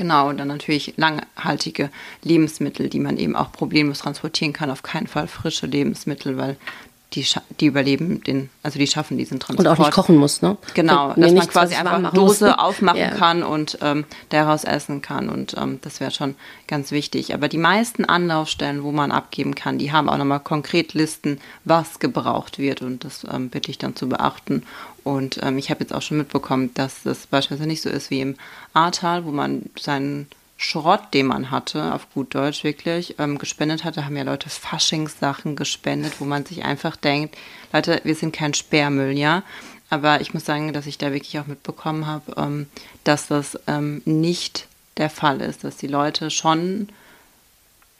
[0.00, 1.90] Genau, und dann natürlich langhaltige
[2.22, 4.70] Lebensmittel, die man eben auch problemlos transportieren kann.
[4.70, 6.56] Auf keinen Fall frische Lebensmittel, weil
[7.12, 7.26] die,
[7.60, 9.66] die überleben den, also die schaffen diesen Transport.
[9.66, 10.56] Und auch nicht kochen muss, ne?
[10.72, 12.58] Genau, dass man quasi einfach eine Dose muss.
[12.58, 13.10] aufmachen ja.
[13.10, 16.34] kann und ähm, daraus essen kann und ähm, das wäre schon
[16.66, 17.34] ganz wichtig.
[17.34, 21.98] Aber die meisten Anlaufstellen, wo man abgeben kann, die haben auch nochmal konkret Listen, was
[21.98, 24.62] gebraucht wird und das ähm, bitte ich dann zu beachten.
[25.04, 28.20] Und ähm, ich habe jetzt auch schon mitbekommen, dass das beispielsweise nicht so ist wie
[28.20, 28.36] im
[28.72, 34.04] Ahrtal, wo man seinen Schrott, den man hatte, auf gut Deutsch wirklich, ähm, gespendet hatte,
[34.04, 37.36] haben ja Leute Faschingssachen gespendet, wo man sich einfach denkt,
[37.72, 39.42] Leute, wir sind kein Sperrmüll, ja.
[39.88, 42.66] Aber ich muss sagen, dass ich da wirklich auch mitbekommen habe, ähm,
[43.04, 46.90] dass das ähm, nicht der Fall ist, dass die Leute schon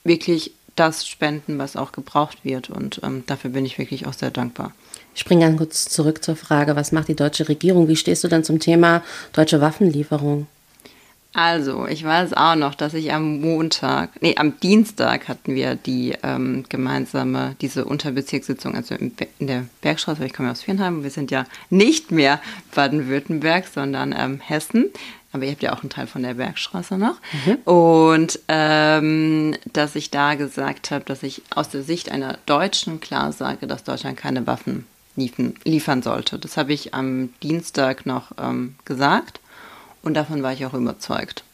[0.05, 2.71] wirklich das spenden, was auch gebraucht wird.
[2.71, 4.73] Und ähm, dafür bin ich wirklich auch sehr dankbar.
[5.15, 7.89] Ich springe ganz kurz zurück zur Frage, was macht die deutsche Regierung?
[7.89, 10.47] Wie stehst du denn zum Thema deutsche Waffenlieferung?
[11.33, 16.17] Also, ich weiß auch noch, dass ich am Montag, nee, am Dienstag hatten wir die
[16.25, 21.05] ähm, gemeinsame, diese Unterbezirkssitzung, also in, in der Bergstraße, weil ich komme ja aus Viernheim,
[21.05, 22.41] wir sind ja nicht mehr
[22.75, 24.91] Baden-Württemberg, sondern ähm, Hessen.
[25.33, 27.15] Aber ihr habt ja auch einen Teil von der Bergstraße noch.
[27.47, 27.73] Mhm.
[27.73, 33.31] Und ähm, dass ich da gesagt habe, dass ich aus der Sicht einer Deutschen klar
[33.31, 34.87] sage, dass Deutschland keine Waffen
[35.65, 36.39] liefern sollte.
[36.39, 39.41] Das habe ich am Dienstag noch ähm, gesagt.
[40.03, 41.45] Und davon war ich auch überzeugt.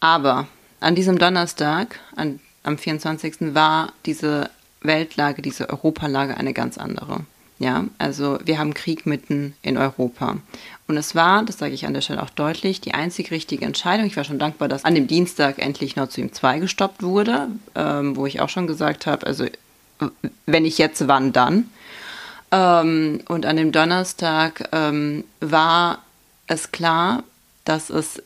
[0.00, 0.46] Aber
[0.80, 3.54] an diesem Donnerstag, an, am 24.
[3.54, 7.20] war diese Weltlage, diese Europalage eine ganz andere.
[7.58, 10.38] Ja, also wir haben Krieg mitten in Europa.
[10.88, 14.06] Und es war, das sage ich an der Stelle auch deutlich, die einzig richtige Entscheidung.
[14.06, 18.16] Ich war schon dankbar, dass an dem Dienstag endlich Nord Stream 2 gestoppt wurde, ähm,
[18.16, 19.46] wo ich auch schon gesagt habe, also
[20.46, 21.70] wenn nicht jetzt, wann dann?
[22.52, 26.02] Ähm, und an dem Donnerstag ähm, war
[26.46, 27.24] es klar,
[27.64, 28.22] dass es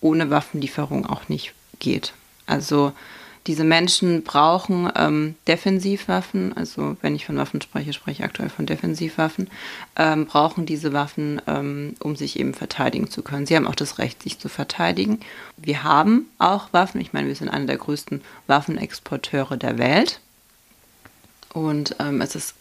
[0.00, 2.14] ohne Waffenlieferung auch nicht geht.
[2.46, 2.92] Also
[3.46, 8.66] diese Menschen brauchen ähm, Defensivwaffen, also wenn ich von Waffen spreche, spreche ich aktuell von
[8.66, 9.50] Defensivwaffen,
[9.96, 13.46] ähm, brauchen diese Waffen, ähm, um sich eben verteidigen zu können.
[13.46, 15.18] Sie haben auch das Recht, sich zu verteidigen.
[15.56, 20.20] Wir haben auch Waffen, ich meine, wir sind einer der größten Waffenexporteure der Welt.
[21.52, 22.54] Und ähm, es ist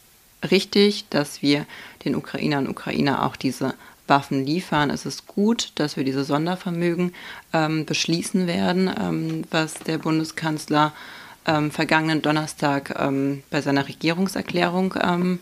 [0.50, 1.66] richtig, dass wir
[2.06, 3.74] den Ukrainern und Ukrainer auch diese
[4.08, 4.90] Waffen liefern.
[4.90, 7.14] Es ist gut, dass wir diese Sondervermögen
[7.54, 10.94] ähm, beschließen werden, ähm, was der Bundeskanzler
[11.46, 15.40] ähm, vergangenen Donnerstag ähm, bei seiner Regierungserklärung ähm,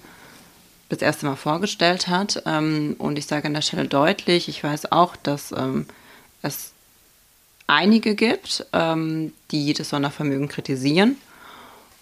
[0.89, 2.43] das erste Mal vorgestellt hat.
[2.45, 5.53] Ähm, und ich sage an der Stelle deutlich, ich weiß auch, dass
[6.41, 6.71] es
[7.67, 8.65] einige gibt,
[9.51, 11.17] die das Sondervermögen kritisieren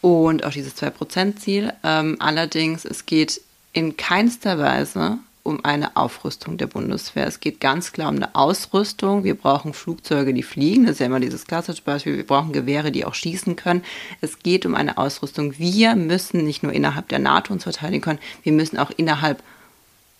[0.07, 1.73] und auch dieses 2%-Ziel.
[1.81, 3.41] allerdings, es geht
[3.73, 7.25] in keinster Weise um eine Aufrüstung der Bundeswehr.
[7.25, 9.23] Es geht ganz klar um eine Ausrüstung.
[9.23, 10.85] Wir brauchen Flugzeuge, die fliegen.
[10.85, 12.17] Das ist ja immer dieses klassische Beispiel.
[12.17, 13.81] Wir brauchen Gewehre, die auch schießen können.
[14.19, 15.57] Es geht um eine Ausrüstung.
[15.57, 19.41] Wir müssen nicht nur innerhalb der NATO uns verteidigen können, wir müssen auch innerhalb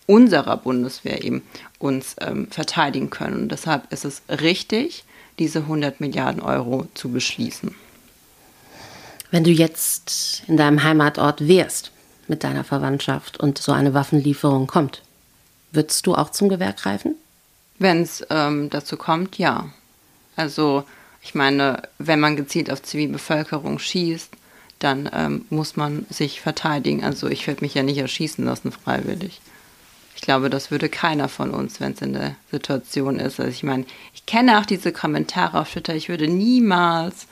[0.05, 1.41] unserer Bundeswehr eben
[1.77, 3.41] uns ähm, verteidigen können.
[3.41, 5.03] Und deshalb ist es richtig,
[5.39, 7.75] diese 100 Milliarden Euro zu beschließen.
[9.31, 11.91] Wenn du jetzt in deinem Heimatort wärst
[12.27, 15.01] mit deiner Verwandtschaft und so eine Waffenlieferung kommt,
[15.71, 17.15] Würdest du auch zum Gewehr greifen?
[17.77, 19.69] Wenn es ähm, dazu kommt, ja.
[20.35, 20.83] Also
[21.21, 24.31] ich meine, wenn man gezielt auf Zivilbevölkerung schießt,
[24.79, 27.03] dann ähm, muss man sich verteidigen.
[27.03, 29.41] Also ich werde mich ja nicht erschießen lassen freiwillig.
[30.15, 33.39] Ich glaube, das würde keiner von uns, wenn es in der Situation ist.
[33.39, 37.27] Also ich meine, ich kenne auch diese Kommentare auf Twitter, ich würde niemals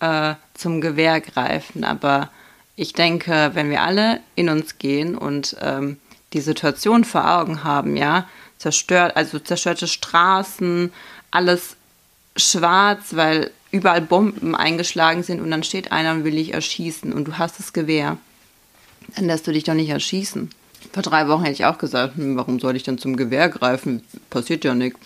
[0.00, 2.30] äh, zum Gewehr greifen, aber
[2.76, 5.98] ich denke, wenn wir alle in uns gehen und ähm,
[6.32, 10.92] die Situation vor Augen haben, ja, zerstört, also zerstörte Straßen,
[11.30, 11.76] alles
[12.36, 17.26] schwarz, weil überall Bomben eingeschlagen sind und dann steht einer und will dich erschießen und
[17.26, 18.16] du hast das Gewehr,
[19.16, 20.50] dann lässt du dich doch nicht erschießen.
[20.92, 24.02] Vor drei Wochen hätte ich auch gesagt, hm, warum soll ich dann zum Gewehr greifen?
[24.30, 25.00] Passiert ja nichts.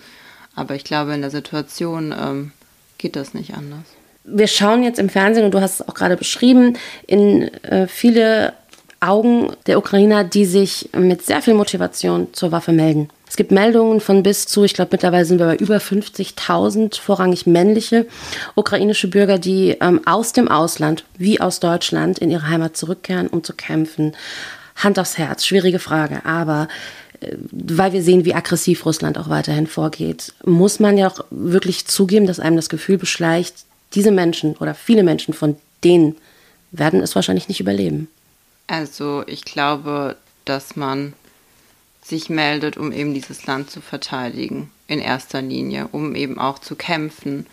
[0.55, 2.53] Aber ich glaube, in der Situation ähm,
[2.99, 3.85] geht das nicht anders.
[4.25, 8.55] Wir schauen jetzt im Fernsehen, und du hast es auch gerade beschrieben, in äh, viele
[9.01, 13.09] Augen der Ukrainer, die sich mit sehr viel Motivation zur Waffe melden.
[13.29, 17.47] Es gibt Meldungen von bis zu, ich glaube mittlerweile sind wir bei über 50.000 vorrangig
[17.47, 18.07] männliche
[18.55, 23.43] ukrainische Bürger, die ähm, aus dem Ausland wie aus Deutschland in ihre Heimat zurückkehren, um
[23.43, 24.15] zu kämpfen.
[24.77, 26.69] Hand aufs Herz, schwierige Frage, aber
[27.21, 31.87] äh, weil wir sehen, wie aggressiv Russland auch weiterhin vorgeht, muss man ja auch wirklich
[31.87, 36.17] zugeben, dass einem das Gefühl beschleicht, diese Menschen oder viele Menschen von denen
[36.71, 38.09] werden es wahrscheinlich nicht überleben.
[38.67, 41.13] Also ich glaube, dass man
[42.03, 46.75] sich meldet, um eben dieses Land zu verteidigen, in erster Linie, um eben auch zu
[46.75, 47.47] kämpfen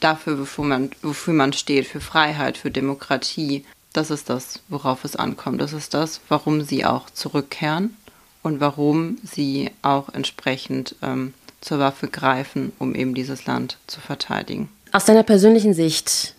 [0.00, 3.64] dafür, wofür man, wofür man steht, für Freiheit, für Demokratie.
[3.92, 5.60] Das ist das, worauf es ankommt.
[5.60, 7.96] Das ist das, warum sie auch zurückkehren
[8.42, 14.70] und warum sie auch entsprechend ähm, zur Waffe greifen, um eben dieses Land zu verteidigen.
[14.92, 16.34] Aus deiner persönlichen Sicht,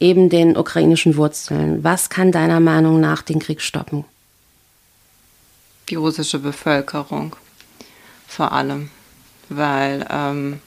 [0.00, 4.04] eben den ukrainischen Wurzeln, was kann deiner Meinung nach den Krieg stoppen?
[5.88, 7.36] Die russische Bevölkerung
[8.26, 8.90] vor allem,
[9.48, 10.60] weil ähm,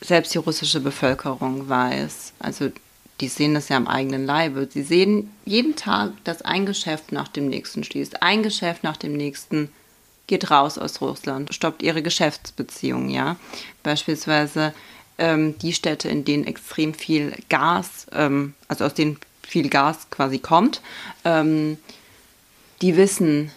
[0.00, 2.70] selbst die russische Bevölkerung weiß, also
[3.20, 4.68] die sehen das ja am eigenen Leibe.
[4.72, 8.22] Sie sehen jeden Tag, dass ein Geschäft nach dem nächsten schließt.
[8.22, 9.70] Ein Geschäft nach dem nächsten
[10.28, 13.36] geht raus aus Russland, stoppt ihre Geschäftsbeziehungen, ja.
[13.82, 14.72] Beispielsweise
[15.18, 20.38] ähm, die Städte, in denen extrem viel Gas, ähm, also aus denen viel Gas quasi
[20.38, 20.80] kommt,
[21.24, 21.78] ähm,
[22.82, 23.50] die wissen,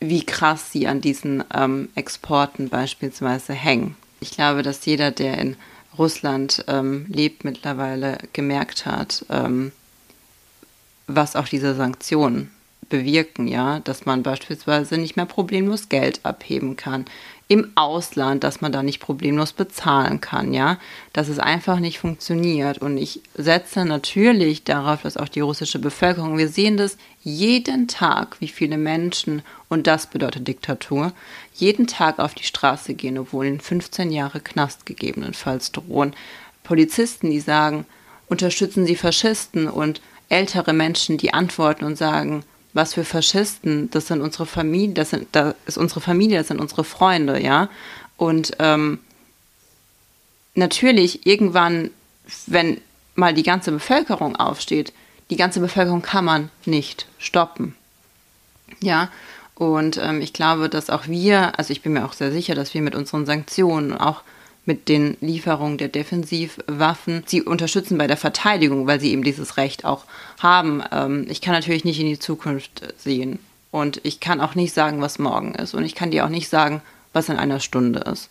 [0.00, 3.96] wie krass sie an diesen ähm, Exporten beispielsweise hängen.
[4.20, 5.56] Ich glaube, dass jeder, der in
[5.96, 9.72] Russland ähm, lebt, mittlerweile gemerkt hat, ähm,
[11.06, 12.50] was auch diese Sanktionen
[12.88, 17.04] bewirken, ja, dass man beispielsweise nicht mehr problemlos Geld abheben kann.
[17.52, 20.78] Im Ausland, dass man da nicht problemlos bezahlen kann, ja,
[21.12, 22.78] dass es einfach nicht funktioniert.
[22.78, 28.40] Und ich setze natürlich darauf, dass auch die russische Bevölkerung, wir sehen das jeden Tag,
[28.40, 31.12] wie viele Menschen, und das bedeutet Diktatur,
[31.52, 36.14] jeden Tag auf die Straße gehen, obwohl ihnen 15 Jahre Knast gegebenenfalls drohen.
[36.64, 37.84] Polizisten, die sagen,
[38.28, 44.20] unterstützen Sie Faschisten und ältere Menschen, die antworten und sagen, was für Faschisten, das sind
[44.20, 47.68] unsere Familie, das, sind, das ist unsere Familie, das sind unsere Freunde, ja.
[48.16, 48.98] Und ähm,
[50.54, 51.90] natürlich irgendwann,
[52.46, 52.80] wenn
[53.14, 54.92] mal die ganze Bevölkerung aufsteht,
[55.30, 57.74] die ganze Bevölkerung kann man nicht stoppen.
[58.80, 59.10] Ja,
[59.54, 62.74] und ähm, ich glaube, dass auch wir, also ich bin mir auch sehr sicher, dass
[62.74, 64.22] wir mit unseren Sanktionen auch
[64.64, 69.84] mit den Lieferungen der Defensivwaffen sie unterstützen bei der Verteidigung, weil sie eben dieses Recht
[69.84, 70.04] auch
[70.38, 70.82] haben.
[70.92, 73.38] Ähm, ich kann natürlich nicht in die Zukunft sehen
[73.70, 76.48] und ich kann auch nicht sagen, was morgen ist und ich kann dir auch nicht
[76.48, 76.80] sagen,
[77.12, 78.30] was in einer Stunde ist.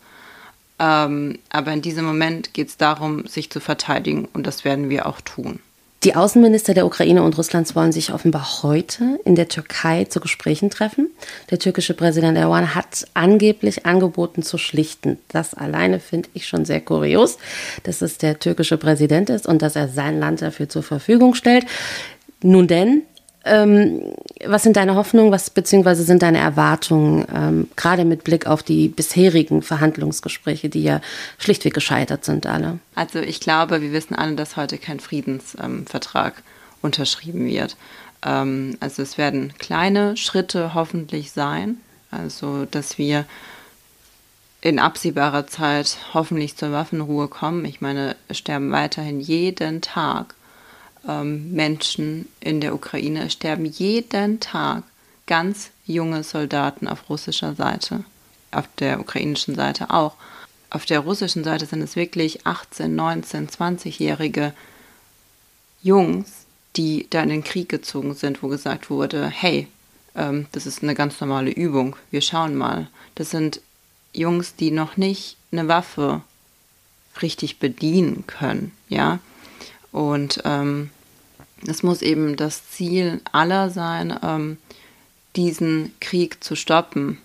[0.78, 5.06] Ähm, aber in diesem Moment geht es darum, sich zu verteidigen und das werden wir
[5.06, 5.60] auch tun.
[6.04, 10.68] Die Außenminister der Ukraine und Russlands wollen sich offenbar heute in der Türkei zu Gesprächen
[10.68, 11.08] treffen.
[11.52, 15.18] Der türkische Präsident Erdogan hat angeblich angeboten zu schlichten.
[15.28, 17.38] Das alleine finde ich schon sehr kurios,
[17.84, 21.66] dass es der türkische Präsident ist und dass er sein Land dafür zur Verfügung stellt.
[22.42, 23.02] Nun denn,
[23.44, 28.62] ähm, was sind deine Hoffnungen, was beziehungsweise sind deine Erwartungen, ähm, gerade mit Blick auf
[28.62, 31.00] die bisherigen Verhandlungsgespräche, die ja
[31.38, 32.78] schlichtweg gescheitert sind, alle?
[32.94, 36.42] Also ich glaube, wir wissen alle, dass heute kein Friedensvertrag ähm,
[36.82, 37.76] unterschrieben wird.
[38.24, 41.78] Ähm, also es werden kleine Schritte hoffentlich sein,
[42.10, 43.24] also dass wir
[44.60, 47.64] in absehbarer Zeit hoffentlich zur Waffenruhe kommen.
[47.64, 50.36] Ich meine, es sterben weiterhin jeden Tag
[51.08, 53.26] ähm, Menschen in der Ukraine.
[53.26, 54.84] Es sterben jeden Tag
[55.26, 58.04] ganz junge Soldaten auf russischer Seite,
[58.50, 60.14] auf der ukrainischen Seite auch.
[60.70, 64.54] Auf der russischen Seite sind es wirklich 18, 19, 20-jährige
[65.82, 69.68] Jungs, die da in den Krieg gezogen sind, wo gesagt wurde, hey,
[70.14, 72.88] ähm, das ist eine ganz normale Übung, wir schauen mal.
[73.14, 73.60] Das sind
[74.14, 76.22] Jungs, die noch nicht eine Waffe
[77.20, 79.18] richtig bedienen können, ja.
[79.92, 80.90] Und ähm,
[81.66, 84.58] es muss eben das Ziel aller sein, ähm,
[85.36, 87.18] diesen Krieg zu stoppen.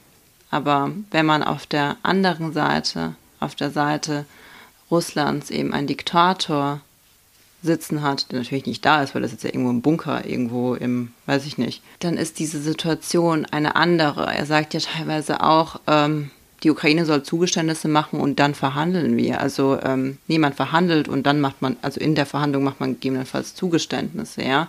[0.51, 4.25] Aber wenn man auf der anderen Seite, auf der Seite
[4.91, 6.81] Russlands eben einen Diktator
[7.63, 10.75] sitzen hat, der natürlich nicht da ist, weil das jetzt ja irgendwo im Bunker, irgendwo
[10.75, 14.33] im, weiß ich nicht, dann ist diese Situation eine andere.
[14.33, 16.31] Er sagt ja teilweise auch, ähm,
[16.63, 19.41] die Ukraine soll Zugeständnisse machen und dann verhandeln wir.
[19.41, 23.53] Also ähm, niemand verhandelt und dann macht man, also in der Verhandlung macht man gegebenenfalls
[23.55, 24.67] Zugeständnisse, ja.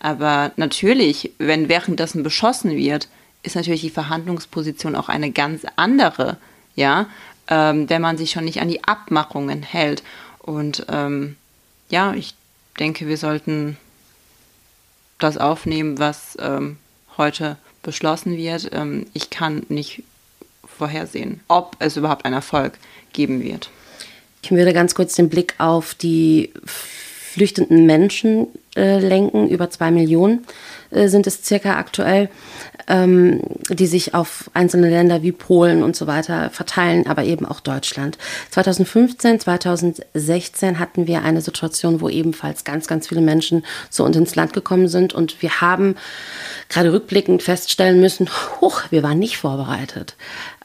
[0.00, 3.08] Aber natürlich, wenn währenddessen beschossen wird,
[3.42, 6.36] ist natürlich die Verhandlungsposition auch eine ganz andere,
[6.74, 7.06] ja,
[7.48, 10.02] ähm, wenn man sich schon nicht an die Abmachungen hält.
[10.38, 11.36] Und ähm,
[11.88, 12.34] ja, ich
[12.78, 13.76] denke, wir sollten
[15.18, 16.78] das aufnehmen, was ähm,
[17.16, 18.70] heute beschlossen wird.
[18.72, 20.02] Ähm, ich kann nicht
[20.80, 22.78] vorhersehen, ob es überhaupt einen Erfolg
[23.12, 23.70] geben wird.
[24.42, 29.48] Ich würde ganz kurz den Blick auf die flüchtenden Menschen äh, lenken.
[29.48, 30.46] Über zwei Millionen
[30.90, 32.28] sind es circa aktuell,
[32.88, 37.60] ähm, die sich auf einzelne Länder wie Polen und so weiter verteilen, aber eben auch
[37.60, 38.18] Deutschland.
[38.50, 44.34] 2015, 2016 hatten wir eine Situation, wo ebenfalls ganz, ganz viele Menschen zu uns ins
[44.34, 45.94] Land gekommen sind und wir haben
[46.68, 48.28] gerade rückblickend feststellen müssen,
[48.60, 50.16] huch, wir waren nicht vorbereitet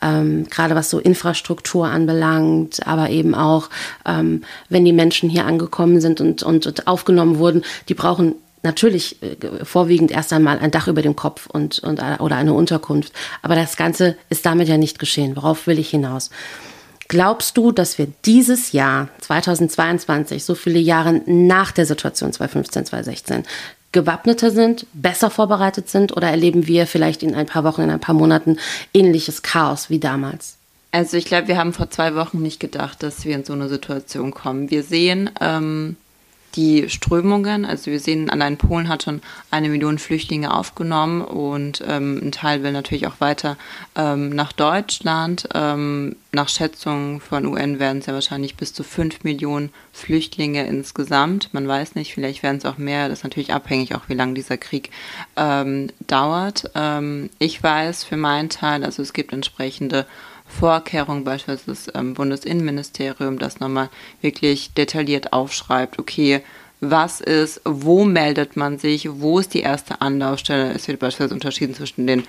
[0.02, 3.70] ähm, gerade was so Infrastruktur anbelangt, aber eben auch,
[4.06, 8.36] ähm, wenn die Menschen hier angekommen sind und, und, und aufgenommen wurden, die brauchen
[8.66, 12.54] natürlich äh, vorwiegend erst einmal ein Dach über dem Kopf und, und äh, oder eine
[12.54, 13.14] Unterkunft.
[13.42, 15.36] Aber das Ganze ist damit ja nicht geschehen.
[15.36, 16.30] Worauf will ich hinaus?
[17.08, 23.44] Glaubst du, dass wir dieses Jahr 2022, so viele Jahre nach der Situation 2015, 2016,
[23.92, 28.00] gewappneter sind, besser vorbereitet sind oder erleben wir vielleicht in ein paar Wochen, in ein
[28.00, 28.58] paar Monaten
[28.94, 30.58] ähnliches Chaos wie damals?
[30.92, 33.70] Also ich glaube, wir haben vor zwei Wochen nicht gedacht, dass wir in so eine
[33.70, 34.70] Situation kommen.
[34.70, 35.98] Wir sehen ähm,
[36.56, 37.66] die Strömungen.
[37.66, 42.64] Also wir sehen, allein Polen hat schon eine Million Flüchtlinge aufgenommen und ähm, ein Teil
[42.64, 43.58] will natürlich auch weiter
[43.96, 45.50] ähm, nach Deutschland.
[45.54, 51.54] Ähm, nach Schätzungen von UN werden es ja wahrscheinlich bis zu fünf Millionen Flüchtlinge insgesamt.
[51.54, 53.10] Man weiß nicht, vielleicht werden es auch mehr.
[53.10, 54.92] Das ist natürlich abhängig auch, wie lange dieser Krieg
[55.36, 56.72] ähm, dauert.
[56.76, 60.06] Ähm, ich weiß für meinen Teil, also es gibt entsprechende
[60.60, 63.90] Vorkehrungen, beispielsweise das ähm, Bundesinnenministerium, das nochmal
[64.22, 66.42] wirklich detailliert aufschreibt, okay,
[66.82, 70.74] was ist, wo meldet man sich, wo ist die erste Anlaufstelle.
[70.74, 72.24] Es wird beispielsweise unterschieden zwischen den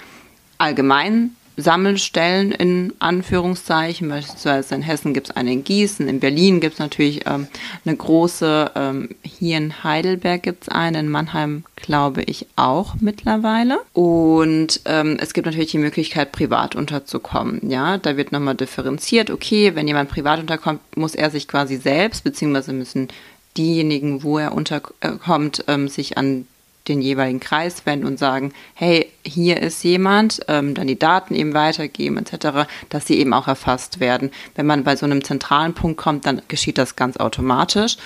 [0.58, 4.08] allgemeinen Sammelstellen in Anführungszeichen.
[4.08, 7.46] Beispielsweise in Hessen gibt es eine in Gießen, in Berlin gibt es natürlich ähm,
[7.84, 13.78] eine große, ähm, hier in Heidelberg gibt es eine, in Mannheim glaube ich auch mittlerweile.
[13.92, 17.70] Und ähm, es gibt natürlich die Möglichkeit, privat unterzukommen.
[17.70, 22.24] Ja, da wird nochmal differenziert, okay, wenn jemand privat unterkommt, muss er sich quasi selbst,
[22.24, 23.08] beziehungsweise müssen
[23.56, 26.46] diejenigen, wo er unterkommt, ähm, sich an
[26.88, 31.54] den jeweiligen Kreis wenden und sagen, hey, hier ist jemand, ähm, dann die Daten eben
[31.54, 34.30] weitergeben etc., dass sie eben auch erfasst werden.
[34.54, 37.96] Wenn man bei so einem zentralen Punkt kommt, dann geschieht das ganz automatisch.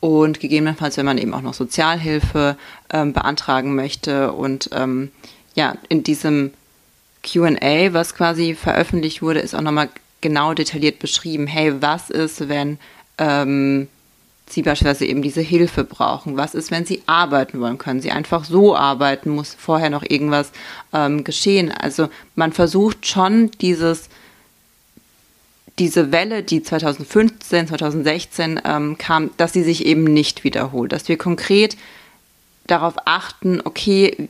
[0.00, 2.56] Und gegebenenfalls, wenn man eben auch noch Sozialhilfe
[2.92, 5.10] ähm, beantragen möchte und ähm,
[5.54, 6.52] ja, in diesem
[7.22, 9.88] QA, was quasi veröffentlicht wurde, ist auch nochmal
[10.20, 12.78] genau detailliert beschrieben, hey, was ist, wenn
[13.18, 13.88] ähm,
[14.48, 16.36] sie beispielsweise eben diese Hilfe brauchen.
[16.36, 17.78] Was ist, wenn sie arbeiten wollen?
[17.78, 19.30] Können sie einfach so arbeiten?
[19.30, 20.52] Muss vorher noch irgendwas
[20.92, 21.72] ähm, geschehen?
[21.72, 24.08] Also man versucht schon dieses,
[25.78, 30.92] diese Welle, die 2015, 2016 ähm, kam, dass sie sich eben nicht wiederholt.
[30.92, 31.76] Dass wir konkret
[32.66, 34.28] darauf achten, okay,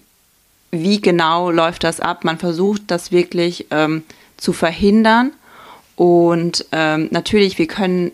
[0.70, 2.24] wie genau läuft das ab?
[2.24, 4.02] Man versucht das wirklich ähm,
[4.36, 5.32] zu verhindern.
[5.94, 8.12] Und ähm, natürlich, wir können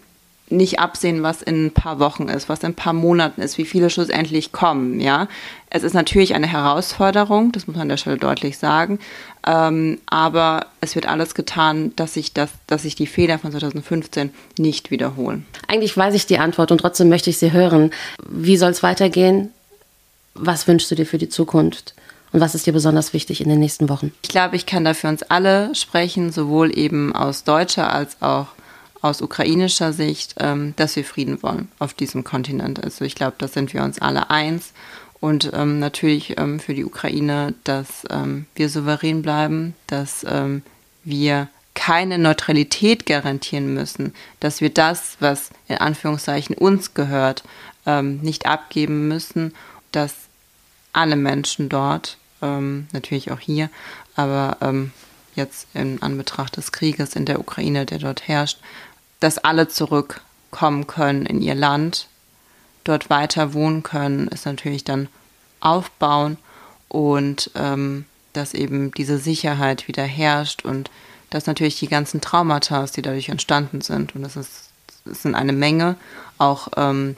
[0.56, 3.64] nicht absehen, was in ein paar Wochen ist, was in ein paar Monaten ist, wie
[3.64, 5.28] viele schlussendlich kommen, ja.
[5.70, 8.98] Es ist natürlich eine Herausforderung, das muss man an der Stelle deutlich sagen,
[9.46, 14.30] ähm, aber es wird alles getan, dass sich, das, dass sich die Fehler von 2015
[14.58, 15.46] nicht wiederholen.
[15.68, 17.90] Eigentlich weiß ich die Antwort und trotzdem möchte ich sie hören.
[18.28, 19.50] Wie soll es weitergehen?
[20.34, 21.94] Was wünschst du dir für die Zukunft?
[22.32, 24.12] Und was ist dir besonders wichtig in den nächsten Wochen?
[24.22, 28.46] Ich glaube, ich kann da für uns alle sprechen, sowohl eben aus deutscher als auch
[29.02, 32.82] aus ukrainischer Sicht, ähm, dass wir Frieden wollen auf diesem Kontinent.
[32.82, 34.72] Also ich glaube, da sind wir uns alle eins.
[35.20, 40.62] Und ähm, natürlich ähm, für die Ukraine, dass ähm, wir souverän bleiben, dass ähm,
[41.04, 47.44] wir keine Neutralität garantieren müssen, dass wir das, was in Anführungszeichen uns gehört,
[47.86, 49.54] ähm, nicht abgeben müssen,
[49.90, 50.14] dass
[50.92, 53.70] alle Menschen dort, natürlich auch hier,
[54.16, 54.56] aber
[55.36, 58.58] jetzt in Anbetracht des Krieges in der Ukraine, der dort herrscht,
[59.22, 62.08] dass alle zurückkommen können in ihr Land,
[62.84, 65.08] dort weiter wohnen können, ist natürlich dann
[65.60, 66.38] aufbauen
[66.88, 70.90] und ähm, dass eben diese Sicherheit wieder herrscht und
[71.30, 74.70] dass natürlich die ganzen Traumata, die dadurch entstanden sind, und das ist,
[75.04, 75.96] das sind eine Menge,
[76.38, 77.16] auch ähm,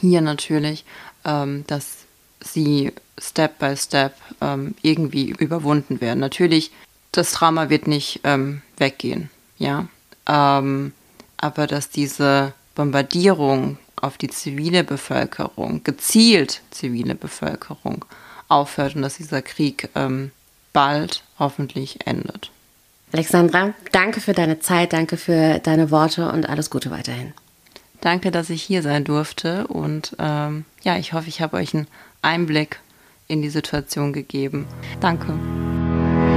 [0.00, 0.84] hier natürlich,
[1.24, 1.98] ähm, dass
[2.42, 6.18] sie Step by Step ähm, irgendwie überwunden werden.
[6.18, 6.72] Natürlich,
[7.12, 9.86] das Trauma wird nicht ähm, weggehen, ja.
[10.26, 10.92] Ähm,
[11.40, 18.04] aber dass diese Bombardierung auf die zivile Bevölkerung, gezielt zivile Bevölkerung,
[18.48, 20.32] aufhört und dass dieser Krieg ähm,
[20.72, 22.50] bald hoffentlich endet.
[23.12, 27.32] Alexandra, danke für deine Zeit, danke für deine Worte und alles Gute weiterhin.
[28.00, 31.86] Danke, dass ich hier sein durfte und ähm, ja, ich hoffe, ich habe euch einen
[32.22, 32.80] Einblick
[33.28, 34.66] in die Situation gegeben.
[35.00, 35.38] Danke.